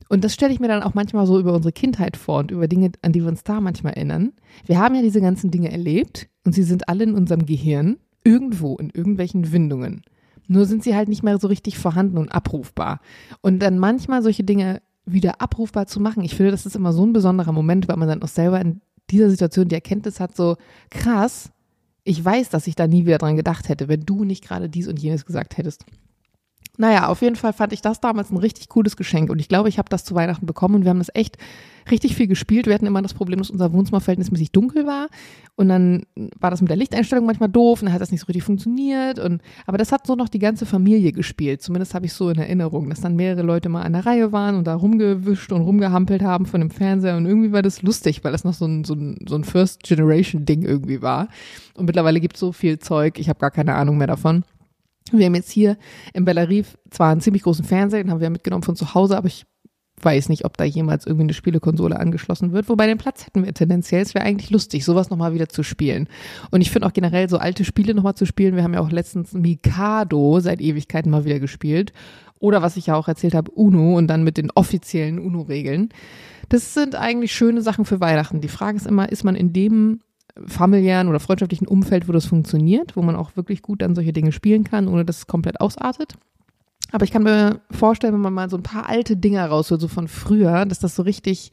Und 0.09 0.25
das 0.25 0.33
stelle 0.33 0.51
ich 0.51 0.61
mir 0.61 0.69
dann 0.69 0.83
auch 0.83 0.95
manchmal 0.95 1.27
so 1.27 1.38
über 1.38 1.53
unsere 1.53 1.73
Kindheit 1.73 2.16
vor 2.16 2.38
und 2.38 2.53
über 2.53 2.69
Dinge, 2.69 2.92
an 3.03 3.12
die 3.12 3.21
wir 3.21 3.29
uns 3.29 3.45
da 3.45 3.61
manchmal 3.61 3.92
erinnern. 3.92 4.33
Wir 4.64 4.79
haben 4.79 4.95
ja 4.95 5.03
diese 5.03 5.21
ganzen 5.21 5.51
Dinge 5.51 5.71
erlebt 5.71 6.31
und 6.47 6.55
sie 6.55 6.62
sind 6.62 6.88
alle 6.88 7.05
in 7.05 7.12
unserem 7.12 7.45
Gehirn, 7.45 7.99
irgendwo, 8.25 8.77
in 8.77 8.88
irgendwelchen 8.88 9.53
Windungen. 9.53 10.01
Nur 10.47 10.64
sind 10.64 10.83
sie 10.83 10.97
halt 10.97 11.11
nicht 11.11 11.23
mehr 11.23 11.38
so 11.38 11.49
richtig 11.49 11.77
vorhanden 11.77 12.16
und 12.16 12.33
abrufbar. 12.33 13.03
Und 13.42 13.59
dann 13.59 13.79
manchmal 13.79 14.23
solche 14.23 14.45
Dinge 14.45 14.81
wieder 15.05 15.42
abrufbar 15.42 15.87
zu 15.87 16.01
machen, 16.01 16.25
ich 16.25 16.35
finde, 16.35 16.51
das 16.51 16.64
ist 16.64 16.77
immer 16.77 16.95
so 16.95 17.05
ein 17.05 17.12
besonderer 17.12 17.53
Moment, 17.53 17.88
weil 17.88 17.99
man 17.99 18.09
dann 18.09 18.23
auch 18.23 18.29
selber 18.29 18.59
in 18.59 18.81
dieser 19.11 19.29
Situation 19.29 19.69
die 19.69 19.75
Erkenntnis 19.75 20.19
hat, 20.19 20.35
so 20.35 20.57
krass, 20.90 21.51
ich 22.09 22.25
weiß, 22.25 22.49
dass 22.49 22.66
ich 22.66 22.75
da 22.75 22.87
nie 22.87 23.05
wieder 23.05 23.18
dran 23.18 23.37
gedacht 23.37 23.68
hätte, 23.68 23.87
wenn 23.88 24.07
du 24.07 24.25
nicht 24.25 24.42
gerade 24.42 24.71
dies 24.71 24.88
und 24.88 24.99
jenes 24.99 25.27
gesagt 25.27 25.59
hättest. 25.59 25.85
Naja, 26.79 27.09
auf 27.09 27.21
jeden 27.21 27.37
Fall 27.37 27.53
fand 27.53 27.75
ich 27.75 27.83
das 27.83 28.01
damals 28.01 28.31
ein 28.31 28.38
richtig 28.38 28.68
cooles 28.71 28.97
Geschenk 28.97 29.29
und 29.29 29.40
ich 29.40 29.49
glaube, 29.49 29.68
ich 29.68 29.79
habe 29.79 29.90
das 29.90 30.05
zu 30.05 30.14
Weihnachten 30.14 30.47
bekommen 30.47 30.77
und 30.77 30.85
wir 30.85 30.90
haben 30.90 31.01
das 31.01 31.14
echt 31.14 31.37
richtig 31.90 32.14
viel 32.14 32.27
gespielt. 32.27 32.66
Wir 32.66 32.74
hatten 32.74 32.87
immer 32.87 33.03
das 33.03 33.14
Problem, 33.14 33.38
dass 33.38 33.51
unser 33.51 33.72
Wohnzimmer 33.72 34.01
verhältnismäßig 34.01 34.53
dunkel 34.53 34.87
war 34.87 35.09
und 35.57 35.68
dann 35.68 36.05
war 36.38 36.51
das 36.51 36.61
mit 36.61 36.70
der 36.70 36.77
Lichteinstellung 36.77 37.27
manchmal 37.27 37.48
doof 37.48 37.81
und 37.81 37.87
dann 37.87 37.92
hat 37.94 38.01
das 38.01 38.11
nicht 38.11 38.20
so 38.20 38.27
richtig 38.27 38.44
funktioniert 38.44 39.18
und 39.18 39.42
aber 39.66 39.79
das 39.79 39.92
hat 39.92 40.07
so 40.07 40.14
noch 40.14 40.29
die 40.29 40.38
ganze 40.38 40.66
Familie 40.66 41.12
gespielt. 41.12 41.62
Zumindest 41.62 41.94
habe 41.94 42.07
ich 42.07 42.12
so 42.12 42.31
in 42.31 42.38
Erinnerung, 42.38 42.88
dass 42.88 43.01
dann 43.01 43.16
mehrere 43.16 43.42
Leute 43.42 43.68
mal 43.68 43.83
an 43.83 43.92
der 43.92 44.07
Reihe 44.07 44.33
waren 44.33 44.57
und 44.57 44.66
da 44.66 44.74
rumgewischt 44.74 45.53
und 45.53 45.62
rumgehampelt 45.62 46.22
haben 46.22 46.46
von 46.46 46.61
dem 46.61 46.70
Fernseher 46.70 47.16
und 47.16 47.27
irgendwie 47.27 47.53
war 47.53 47.62
das 47.62 47.83
lustig, 47.83 48.24
weil 48.24 48.33
das 48.33 48.44
noch 48.44 48.55
so 48.55 48.66
ein, 48.66 48.85
so 48.85 48.94
ein, 48.94 49.18
so 49.29 49.35
ein 49.35 49.44
First-Generation-Ding 49.44 50.62
irgendwie 50.62 51.03
war. 51.03 51.29
Und 51.74 51.87
mittlerweile 51.87 52.20
gibt 52.20 52.35
es 52.35 52.40
so 52.40 52.53
viel 52.53 52.79
Zeug, 52.79 53.18
ich 53.18 53.29
habe 53.29 53.38
gar 53.38 53.51
keine 53.51 53.74
Ahnung 53.74 53.98
mehr 53.98 54.07
davon. 54.07 54.44
Wir 55.12 55.27
haben 55.27 55.35
jetzt 55.35 55.51
hier 55.51 55.79
im 56.12 56.24
Bellarive 56.24 56.77
zwar 56.90 57.11
einen 57.11 57.20
ziemlich 57.20 57.42
großen 57.42 57.64
Fernseher, 57.64 58.03
den 58.03 58.11
haben 58.11 58.20
wir 58.20 58.31
mitgenommen 58.31 58.62
von 58.62 58.77
zu 58.77 58.94
Hause, 58.94 59.16
aber 59.16 59.29
ich 59.29 59.46
weiß 60.05 60.29
nicht, 60.29 60.45
ob 60.45 60.57
da 60.57 60.65
jemals 60.65 61.07
irgendwie 61.07 61.25
eine 61.25 61.35
Spielekonsole 61.35 61.99
angeschlossen 61.99 62.53
wird. 62.53 62.69
Wobei 62.69 62.87
den 62.87 62.99
Platz 62.99 63.27
hätten 63.27 63.45
wir 63.45 63.53
tendenziell. 63.55 64.03
Es 64.03 64.15
wäre 64.15 64.25
eigentlich 64.25 64.51
lustig, 64.51 64.85
sowas 64.85 65.11
nochmal 65.11 65.35
wieder 65.35 65.49
zu 65.49 65.63
spielen. 65.63 66.09
Und 66.51 66.61
ich 66.61 66.71
finde 66.71 66.87
auch 66.87 66.93
generell 66.93 67.29
so 67.29 67.39
alte 67.39 67.65
Spiele 67.65 67.95
nochmal 67.95 68.15
zu 68.15 68.27
spielen. 68.27 68.57
Wir 68.57 68.63
haben 68.63 68.75
ja 68.75 68.81
auch 68.81 68.91
letztens 68.91 69.33
Mikado 69.33 70.41
seit 70.41 70.61
Ewigkeiten 70.61 71.11
mal 71.11 71.25
wieder 71.25 71.41
gespielt. 71.41 71.93
Oder 72.41 72.63
was 72.63 72.77
ich 72.77 72.87
ja 72.87 72.95
auch 72.95 73.09
erzählt 73.09 73.35
habe, 73.35 73.51
Uno 73.51 73.97
und 73.97 74.07
dann 74.07 74.23
mit 74.23 74.37
den 74.37 74.51
offiziellen 74.53 75.19
Uno-Regeln. 75.19 75.89
Das 76.49 76.75
sind 76.75 76.95
eigentlich 76.95 77.33
schöne 77.33 77.63
Sachen 77.63 77.85
für 77.85 78.01
Weihnachten. 78.01 78.41
Die 78.41 78.49
Frage 78.49 78.77
ist 78.77 78.87
immer, 78.87 79.11
ist 79.11 79.25
man 79.25 79.35
in 79.35 79.53
dem 79.53 80.01
familiären 80.47 81.09
oder 81.09 81.21
freundschaftlichen 81.21 81.67
Umfeld, 81.67 82.09
wo 82.09 82.13
das 82.13 82.27
funktioniert, 82.27 82.97
wo 82.97 83.03
man 83.03 83.17
auch 83.17 83.37
wirklich 83.37 83.63
gut 83.63 83.83
dann 83.83 83.95
solche 83.95 84.13
Dinge 84.13 84.33
spielen 84.33 84.65
kann, 84.65 84.89
ohne 84.89 85.05
dass 85.05 85.19
es 85.19 85.27
komplett 85.27 85.61
ausartet. 85.61 86.15
Aber 86.92 87.05
ich 87.05 87.11
kann 87.11 87.22
mir 87.22 87.61
vorstellen, 87.70 88.14
wenn 88.14 88.20
man 88.20 88.35
mal 88.35 88.51
so 88.51 88.57
ein 88.57 88.62
paar 88.62 88.88
alte 88.88 89.16
Dinger 89.16 89.46
rausholt, 89.46 89.81
so 89.81 89.88
von 89.88 90.09
früher, 90.09 90.64
dass 90.64 90.79
das 90.79 90.94
so 90.94 91.03
richtig, 91.03 91.51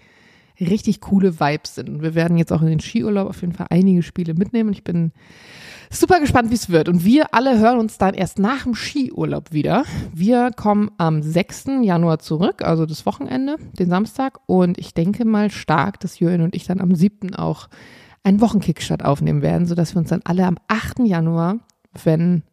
richtig 0.59 1.01
coole 1.01 1.39
Vibes 1.39 1.75
sind. 1.75 1.89
Und 1.89 2.01
wir 2.01 2.15
werden 2.15 2.37
jetzt 2.37 2.53
auch 2.53 2.61
in 2.61 2.67
den 2.67 2.79
Skiurlaub 2.79 3.29
auf 3.29 3.41
jeden 3.41 3.53
Fall 3.53 3.67
einige 3.69 4.01
Spiele 4.01 4.33
mitnehmen. 4.33 4.71
Ich 4.71 4.83
bin 4.83 5.11
super 5.89 6.19
gespannt, 6.19 6.51
wie 6.51 6.55
es 6.55 6.69
wird. 6.69 6.87
Und 6.87 7.03
wir 7.03 7.33
alle 7.33 7.59
hören 7.59 7.79
uns 7.79 7.97
dann 7.97 8.13
erst 8.13 8.39
nach 8.39 8.63
dem 8.63 8.75
Skiurlaub 8.75 9.51
wieder. 9.51 9.83
Wir 10.13 10.51
kommen 10.51 10.91
am 10.97 11.21
6. 11.21 11.65
Januar 11.81 12.19
zurück, 12.19 12.63
also 12.63 12.85
das 12.85 13.05
Wochenende, 13.05 13.57
den 13.77 13.89
Samstag. 13.89 14.39
Und 14.45 14.77
ich 14.77 14.93
denke 14.93 15.25
mal 15.25 15.51
stark, 15.51 15.99
dass 15.99 16.19
Jürgen 16.19 16.43
und 16.43 16.55
ich 16.55 16.65
dann 16.65 16.79
am 16.79 16.95
7. 16.95 17.35
auch 17.35 17.67
einen 18.23 18.41
Wochenkickstart 18.41 19.03
aufnehmen 19.03 19.41
werden, 19.41 19.67
sodass 19.67 19.95
wir 19.95 19.99
uns 19.99 20.09
dann 20.09 20.21
alle 20.23 20.45
am 20.45 20.57
8. 20.67 20.99
Januar, 20.99 21.59
wenn 22.03 22.43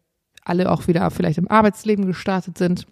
alle 0.45 0.71
auch 0.71 0.87
wieder 0.87 1.09
vielleicht 1.11 1.37
im 1.37 1.49
Arbeitsleben 1.49 2.05
gestartet 2.05 2.57
sind, 2.57 2.87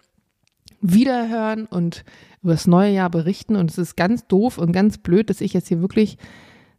wiederhören 0.80 1.66
und 1.66 2.04
über 2.42 2.52
das 2.52 2.66
neue 2.66 2.92
Jahr 2.92 3.10
berichten. 3.10 3.56
Und 3.56 3.70
es 3.70 3.78
ist 3.78 3.96
ganz 3.96 4.26
doof 4.26 4.58
und 4.58 4.72
ganz 4.72 4.98
blöd, 4.98 5.30
dass 5.30 5.40
ich 5.40 5.52
jetzt 5.52 5.68
hier 5.68 5.80
wirklich 5.80 6.18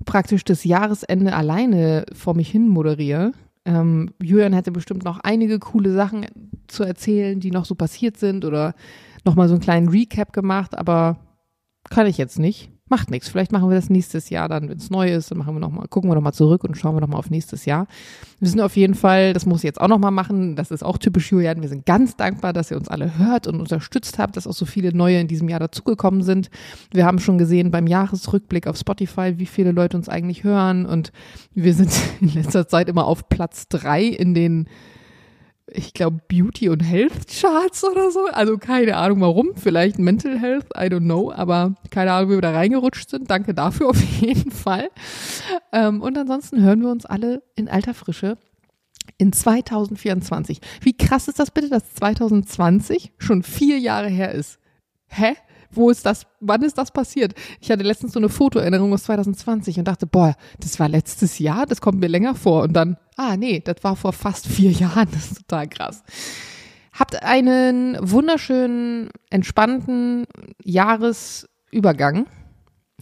praktisch 0.05 0.43
das 0.43 0.63
Jahresende 0.63 1.33
alleine 1.33 2.05
vor 2.13 2.35
mich 2.35 2.49
hin 2.49 2.67
moderiere. 2.67 3.31
Ähm, 3.65 4.13
Julian 4.21 4.53
hätte 4.53 4.71
bestimmt 4.71 5.05
noch 5.05 5.19
einige 5.19 5.59
coole 5.59 5.93
Sachen 5.93 6.25
zu 6.67 6.83
erzählen, 6.83 7.39
die 7.39 7.51
noch 7.51 7.65
so 7.65 7.75
passiert 7.75 8.17
sind 8.17 8.43
oder 8.43 8.75
nochmal 9.23 9.47
so 9.47 9.53
einen 9.53 9.61
kleinen 9.61 9.87
Recap 9.87 10.33
gemacht, 10.33 10.77
aber 10.77 11.17
kann 11.89 12.07
ich 12.07 12.17
jetzt 12.17 12.39
nicht. 12.39 12.72
Macht 12.89 13.09
nichts. 13.09 13.29
Vielleicht 13.29 13.51
machen 13.51 13.69
wir 13.69 13.75
das 13.75 13.89
nächstes 13.89 14.29
Jahr 14.29 14.49
dann, 14.49 14.69
wenn 14.69 14.77
es 14.77 14.89
neu 14.89 15.11
ist, 15.13 15.31
dann 15.31 15.37
machen 15.37 15.55
wir 15.55 15.59
noch 15.59 15.71
mal, 15.71 15.87
gucken 15.87 16.09
wir 16.09 16.15
noch 16.15 16.21
mal 16.21 16.33
zurück 16.33 16.63
und 16.63 16.75
schauen 16.75 16.95
wir 16.95 17.01
noch 17.01 17.07
mal 17.07 17.17
auf 17.17 17.29
nächstes 17.29 17.65
Jahr. 17.65 17.87
Wir 18.39 18.49
sind 18.49 18.59
auf 18.59 18.75
jeden 18.75 18.93
Fall, 18.93 19.33
das 19.33 19.45
muss 19.45 19.59
ich 19.59 19.63
jetzt 19.63 19.79
auch 19.79 19.87
noch 19.87 19.99
mal 19.99 20.11
machen, 20.11 20.55
das 20.55 20.69
ist 20.69 20.83
auch 20.83 20.97
typisch 20.97 21.31
Julian, 21.31 21.61
wir 21.61 21.69
sind 21.69 21.85
ganz 21.85 22.17
dankbar, 22.17 22.51
dass 22.51 22.71
ihr 22.71 22.77
uns 22.77 22.89
alle 22.89 23.17
hört 23.17 23.47
und 23.47 23.59
unterstützt 23.59 24.19
habt, 24.19 24.35
dass 24.35 24.47
auch 24.47 24.53
so 24.53 24.65
viele 24.65 24.95
neue 24.95 25.19
in 25.19 25.27
diesem 25.27 25.47
Jahr 25.47 25.61
dazugekommen 25.61 26.23
sind. 26.23 26.49
Wir 26.91 27.05
haben 27.05 27.19
schon 27.19 27.37
gesehen 27.37 27.71
beim 27.71 27.87
Jahresrückblick 27.87 28.67
auf 28.67 28.77
Spotify, 28.77 29.35
wie 29.37 29.45
viele 29.45 29.71
Leute 29.71 29.95
uns 29.95 30.09
eigentlich 30.09 30.43
hören 30.43 30.85
und 30.85 31.11
wir 31.53 31.73
sind 31.73 31.91
in 32.21 32.29
letzter 32.33 32.67
Zeit 32.67 32.89
immer 32.89 33.05
auf 33.05 33.29
Platz 33.29 33.67
drei 33.69 34.03
in 34.03 34.33
den 34.33 34.67
ich 35.67 35.93
glaube, 35.93 36.19
Beauty 36.27 36.69
und 36.69 36.81
Health 36.81 37.27
Charts 37.27 37.83
oder 37.83 38.11
so. 38.11 38.25
Also 38.25 38.57
keine 38.57 38.97
Ahnung 38.97 39.21
warum. 39.21 39.51
Vielleicht 39.55 39.97
Mental 39.97 40.39
Health, 40.39 40.65
I 40.75 40.85
don't 40.85 40.99
know. 40.99 41.31
Aber 41.31 41.75
keine 41.89 42.11
Ahnung, 42.11 42.31
wie 42.31 42.35
wir 42.35 42.41
da 42.41 42.51
reingerutscht 42.51 43.09
sind. 43.09 43.29
Danke 43.29 43.53
dafür 43.53 43.89
auf 43.89 44.01
jeden 44.01 44.51
Fall. 44.51 44.89
Ähm, 45.71 46.01
und 46.01 46.17
ansonsten 46.17 46.61
hören 46.61 46.81
wir 46.81 46.89
uns 46.89 47.05
alle 47.05 47.43
in 47.55 47.69
alter 47.69 47.93
Frische 47.93 48.37
in 49.17 49.31
2024. 49.31 50.59
Wie 50.81 50.97
krass 50.97 51.27
ist 51.27 51.39
das 51.39 51.51
bitte, 51.51 51.69
dass 51.69 51.93
2020 51.95 53.13
schon 53.17 53.43
vier 53.43 53.79
Jahre 53.79 54.09
her 54.09 54.31
ist? 54.31 54.59
Hä? 55.07 55.35
Wo 55.75 55.89
ist 55.89 56.05
das, 56.05 56.25
wann 56.39 56.61
ist 56.61 56.77
das 56.77 56.91
passiert? 56.91 57.33
Ich 57.59 57.71
hatte 57.71 57.83
letztens 57.83 58.13
so 58.13 58.19
eine 58.19 58.29
Fotoerinnerung 58.29 58.93
aus 58.93 59.03
2020 59.03 59.79
und 59.79 59.87
dachte, 59.87 60.07
boah, 60.07 60.35
das 60.59 60.79
war 60.79 60.89
letztes 60.89 61.39
Jahr, 61.39 61.65
das 61.65 61.81
kommt 61.81 61.99
mir 61.99 62.07
länger 62.07 62.35
vor. 62.35 62.63
Und 62.63 62.73
dann, 62.73 62.97
ah 63.17 63.37
nee, 63.37 63.59
das 63.59 63.77
war 63.83 63.95
vor 63.95 64.13
fast 64.13 64.47
vier 64.47 64.71
Jahren, 64.71 65.07
das 65.11 65.31
ist 65.31 65.47
total 65.47 65.67
krass. 65.67 66.03
Habt 66.93 67.23
einen 67.23 67.97
wunderschönen, 67.99 69.09
entspannten 69.29 70.25
Jahresübergang. 70.63 72.27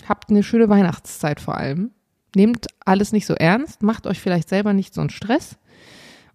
Habt 0.08 0.30
eine 0.30 0.44
schöne 0.44 0.70
Weihnachtszeit 0.70 1.42
vor 1.42 1.58
allem. 1.58 1.92
Nehmt 2.34 2.68
alles 2.86 3.12
nicht 3.12 3.26
so 3.26 3.34
ernst, 3.34 3.84
macht 3.84 4.08
euch 4.08 4.22
vielleicht 4.22 4.48
selber 4.48 4.72
nicht 4.72 4.94
so 4.94 5.02
einen 5.02 5.10
Stress. 5.10 5.58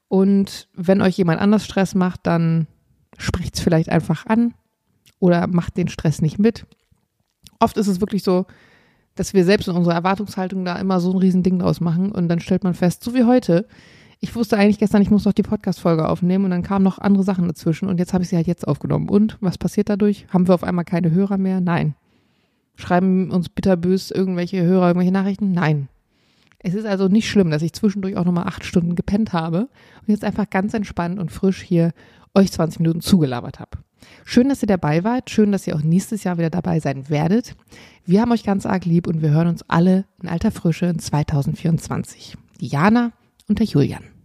Und 0.08 0.68
wenn 0.74 1.00
euch 1.00 1.16
jemand 1.16 1.40
anders 1.40 1.64
Stress 1.64 1.94
macht, 1.94 2.26
dann 2.26 2.66
spricht 3.18 3.54
es 3.54 3.60
vielleicht 3.60 3.88
einfach 3.88 4.26
an, 4.26 4.54
oder 5.18 5.46
macht 5.46 5.76
den 5.76 5.88
Stress 5.88 6.22
nicht 6.22 6.38
mit. 6.38 6.66
Oft 7.58 7.76
ist 7.76 7.86
es 7.86 8.00
wirklich 8.00 8.22
so, 8.22 8.46
dass 9.14 9.34
wir 9.34 9.44
selbst 9.44 9.68
in 9.68 9.74
unserer 9.74 9.94
Erwartungshaltung 9.94 10.64
da 10.64 10.76
immer 10.76 11.00
so 11.00 11.12
ein 11.12 11.18
Riesending 11.18 11.58
draus 11.58 11.80
machen 11.80 12.12
und 12.12 12.28
dann 12.28 12.40
stellt 12.40 12.64
man 12.64 12.74
fest, 12.74 13.02
so 13.02 13.14
wie 13.14 13.24
heute, 13.24 13.66
ich 14.20 14.34
wusste 14.34 14.56
eigentlich 14.56 14.78
gestern, 14.78 15.02
ich 15.02 15.10
muss 15.10 15.24
noch 15.24 15.32
die 15.32 15.42
Podcast-Folge 15.42 16.08
aufnehmen 16.08 16.46
und 16.46 16.50
dann 16.50 16.62
kamen 16.62 16.84
noch 16.84 16.98
andere 16.98 17.24
Sachen 17.24 17.48
dazwischen 17.48 17.88
und 17.88 17.98
jetzt 17.98 18.12
habe 18.12 18.24
ich 18.24 18.30
sie 18.30 18.36
halt 18.36 18.46
jetzt 18.46 18.66
aufgenommen. 18.66 19.08
Und 19.08 19.36
was 19.40 19.58
passiert 19.58 19.88
dadurch? 19.88 20.26
Haben 20.30 20.48
wir 20.48 20.54
auf 20.54 20.64
einmal 20.64 20.84
keine 20.84 21.10
Hörer 21.10 21.36
mehr? 21.36 21.60
Nein. 21.60 21.94
Schreiben 22.76 23.30
uns 23.30 23.48
bitterbös 23.48 24.10
irgendwelche 24.10 24.62
Hörer 24.62 24.88
irgendwelche 24.88 25.12
Nachrichten? 25.12 25.52
Nein. 25.52 25.88
Es 26.58 26.74
ist 26.74 26.86
also 26.86 27.08
nicht 27.08 27.28
schlimm, 27.28 27.50
dass 27.50 27.62
ich 27.62 27.74
zwischendurch 27.74 28.16
auch 28.16 28.24
nochmal 28.24 28.46
acht 28.46 28.64
Stunden 28.64 28.96
gepennt 28.96 29.32
habe 29.32 29.60
und 30.00 30.08
jetzt 30.08 30.24
einfach 30.24 30.48
ganz 30.48 30.74
entspannt 30.74 31.18
und 31.18 31.30
frisch 31.30 31.62
hier 31.62 31.92
euch 32.34 32.50
20 32.52 32.80
Minuten 32.80 33.00
zugelabert 33.02 33.60
habe. 33.60 33.78
Schön, 34.24 34.48
dass 34.48 34.62
ihr 34.62 34.68
dabei 34.68 35.04
wart. 35.04 35.30
Schön, 35.30 35.52
dass 35.52 35.66
ihr 35.66 35.76
auch 35.76 35.82
nächstes 35.82 36.24
Jahr 36.24 36.38
wieder 36.38 36.50
dabei 36.50 36.80
sein 36.80 37.08
werdet. 37.08 37.54
Wir 38.04 38.20
haben 38.20 38.32
euch 38.32 38.44
ganz 38.44 38.66
arg 38.66 38.84
lieb 38.84 39.06
und 39.06 39.22
wir 39.22 39.30
hören 39.30 39.48
uns 39.48 39.64
alle 39.68 40.04
in 40.22 40.28
alter 40.28 40.50
Frische 40.50 40.86
in 40.86 40.98
2024. 40.98 42.36
Diana 42.60 43.12
und 43.48 43.58
der 43.58 43.66
Julian. 43.66 44.15